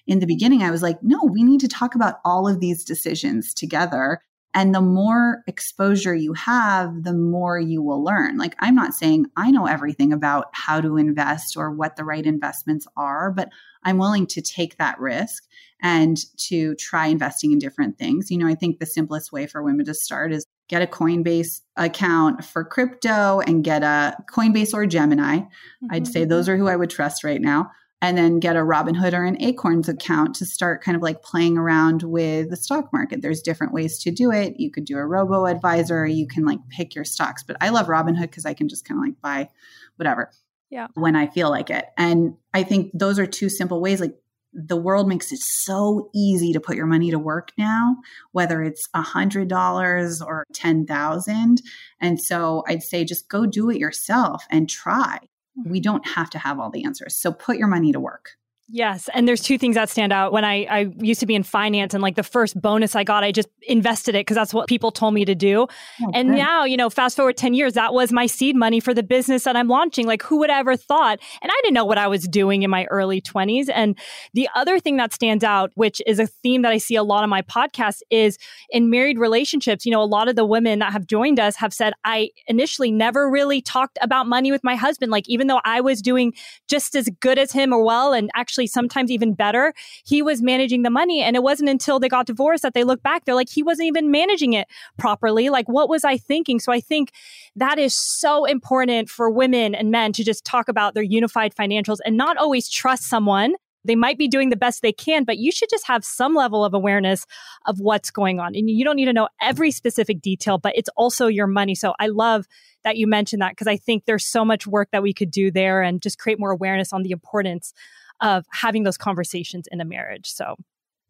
[0.07, 2.85] in the beginning, I was like, no, we need to talk about all of these
[2.85, 4.21] decisions together.
[4.55, 8.39] And the more exposure you have, the more you will learn.
[8.39, 12.25] Like, I'm not saying I know everything about how to invest or what the right
[12.25, 13.49] investments are, but
[13.83, 15.43] I'm willing to take that risk
[15.83, 18.31] and to try investing in different things.
[18.31, 21.61] You know, I think the simplest way for women to start is get a Coinbase
[21.77, 25.39] account for crypto and get a Coinbase or Gemini.
[25.39, 25.87] Mm-hmm.
[25.91, 27.71] I'd say those are who I would trust right now
[28.05, 31.57] and then get a Robinhood or an Acorns account to start kind of like playing
[31.57, 33.23] around with the stock market.
[33.23, 34.61] There's different ways to do it.
[34.61, 37.87] You could do a robo advisor, you can like pick your stocks, but I love
[37.87, 39.49] Robinhood because I can just kind of like buy
[39.97, 40.31] whatever.
[40.69, 40.89] Yeah.
[40.93, 41.87] When I feel like it.
[41.97, 44.15] And I think those are two simple ways like
[44.53, 47.97] the world makes it so easy to put your money to work now,
[48.33, 51.63] whether it's a hundred dollars or ten thousand.
[52.03, 55.21] And so I'd say just go do it yourself and try
[55.57, 57.15] we don't have to have all the answers.
[57.15, 58.31] So put your money to work.
[58.69, 59.11] Yes.
[59.13, 60.33] And there's two things that stand out.
[60.33, 63.23] When I, I used to be in finance and like the first bonus I got,
[63.23, 65.67] I just invested it because that's what people told me to do.
[66.03, 66.39] Oh, and good.
[66.39, 69.45] now, you know, fast forward 10 years, that was my seed money for the business
[69.45, 70.07] that I'm launching.
[70.07, 71.19] Like who would ever thought?
[71.43, 73.69] And I didn't know what I was doing in my early 20s.
[73.73, 73.99] And
[74.33, 77.23] the other thing that stands out, which is a theme that I see a lot
[77.23, 78.39] on my podcast, is
[78.71, 79.85] in married relationships.
[79.85, 82.91] You know, a lot of the women that have joined us have said, I initially
[82.91, 85.13] never really talked about money with my husband.
[85.13, 86.33] Like even though I was doing
[86.67, 89.75] just as good as him or well, and actually actually sometimes even better.
[90.05, 91.23] He was managing the money.
[91.23, 93.25] And it wasn't until they got divorced that they look back.
[93.25, 95.51] They're like, he wasn't even managing it properly.
[95.51, 96.61] Like, what was I thinking?
[96.61, 97.11] So I think
[97.57, 101.99] that is so important for women and men to just talk about their unified financials
[102.05, 103.55] and not always trust someone
[103.87, 106.65] they might be doing the best they can, but you should just have some level
[106.65, 107.27] of awareness
[107.67, 108.55] of what's going on.
[108.55, 111.75] And you don't need to know every specific detail, but it's also your money.
[111.75, 112.47] So I love
[112.83, 115.51] that you mentioned that because I think there's so much work that we could do
[115.51, 117.73] there and just create more awareness on the importance
[118.21, 120.31] of having those conversations in a marriage.
[120.31, 120.57] So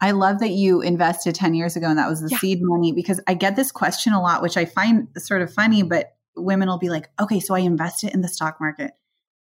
[0.01, 2.39] I love that you invested 10 years ago and that was the yeah.
[2.39, 5.83] seed money because I get this question a lot, which I find sort of funny,
[5.83, 8.93] but women will be like, okay, so I invested it in the stock market.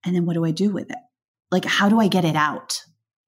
[0.05, 0.97] And then what do I do with it?
[1.51, 2.83] Like, how do I get it out?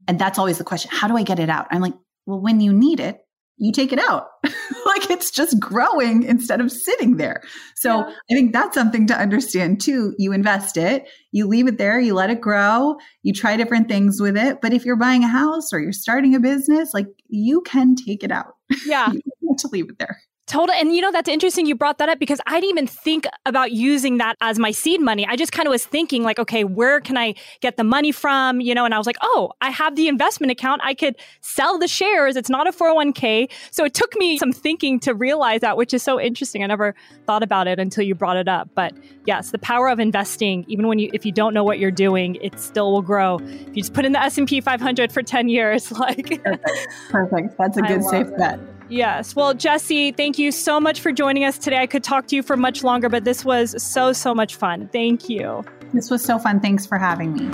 [0.08, 0.92] And that's always the question.
[0.94, 1.68] How do I get it out?
[1.72, 1.94] I'm like,
[2.26, 3.26] well, when you need it,
[3.58, 4.28] you take it out.
[4.86, 7.42] like it's just growing instead of sitting there.
[7.76, 8.16] So yeah.
[8.32, 10.14] I think that's something to understand too.
[10.18, 14.20] You invest it, you leave it there, you let it grow, you try different things
[14.20, 14.60] with it.
[14.62, 18.24] But if you're buying a house or you're starting a business, like you can take
[18.24, 18.56] it out.
[18.86, 19.12] Yeah.
[19.12, 20.20] you have to leave it there.
[20.46, 20.76] Total.
[20.76, 23.72] And you know, that's interesting you brought that up because I didn't even think about
[23.72, 25.26] using that as my seed money.
[25.26, 28.60] I just kind of was thinking, like, okay, where can I get the money from?
[28.60, 30.82] You know, and I was like, oh, I have the investment account.
[30.84, 32.36] I could sell the shares.
[32.36, 33.50] It's not a 401k.
[33.72, 36.62] So it took me some thinking to realize that, which is so interesting.
[36.62, 36.94] I never
[37.26, 38.70] thought about it until you brought it up.
[38.76, 38.94] But
[39.26, 42.36] yes, the power of investing, even when you, if you don't know what you're doing,
[42.42, 43.40] it still will grow.
[43.40, 46.44] If you just put in the S&P 500 for 10 years, like.
[46.44, 46.68] Perfect.
[47.10, 47.58] Perfect.
[47.58, 48.38] That's a good safe it.
[48.38, 48.60] bet.
[48.94, 49.36] Yes.
[49.36, 51.78] Well, Jesse, thank you so much for joining us today.
[51.78, 54.88] I could talk to you for much longer, but this was so, so much fun.
[54.94, 55.64] Thank you.
[55.96, 56.60] This was so fun.
[56.60, 57.50] Thanks for having me.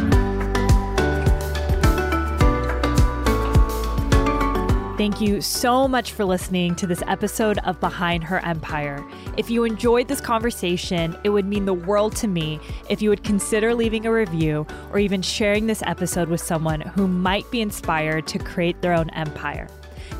[4.97, 9.01] Thank you so much for listening to this episode of Behind Her Empire.
[9.37, 12.59] If you enjoyed this conversation, it would mean the world to me
[12.89, 17.07] if you would consider leaving a review or even sharing this episode with someone who
[17.07, 19.69] might be inspired to create their own empire.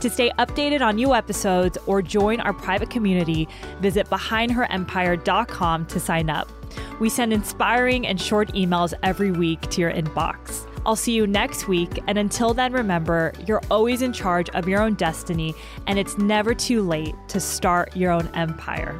[0.02, 3.50] To stay updated on new episodes or join our private community,
[3.82, 6.50] visit behindherempire.com to sign up.
[7.02, 10.66] We send inspiring and short emails every week to your inbox.
[10.86, 12.00] I'll see you next week.
[12.08, 15.54] And until then, remember, you're always in charge of your own destiny,
[15.88, 18.98] and it's never too late to start your own empire.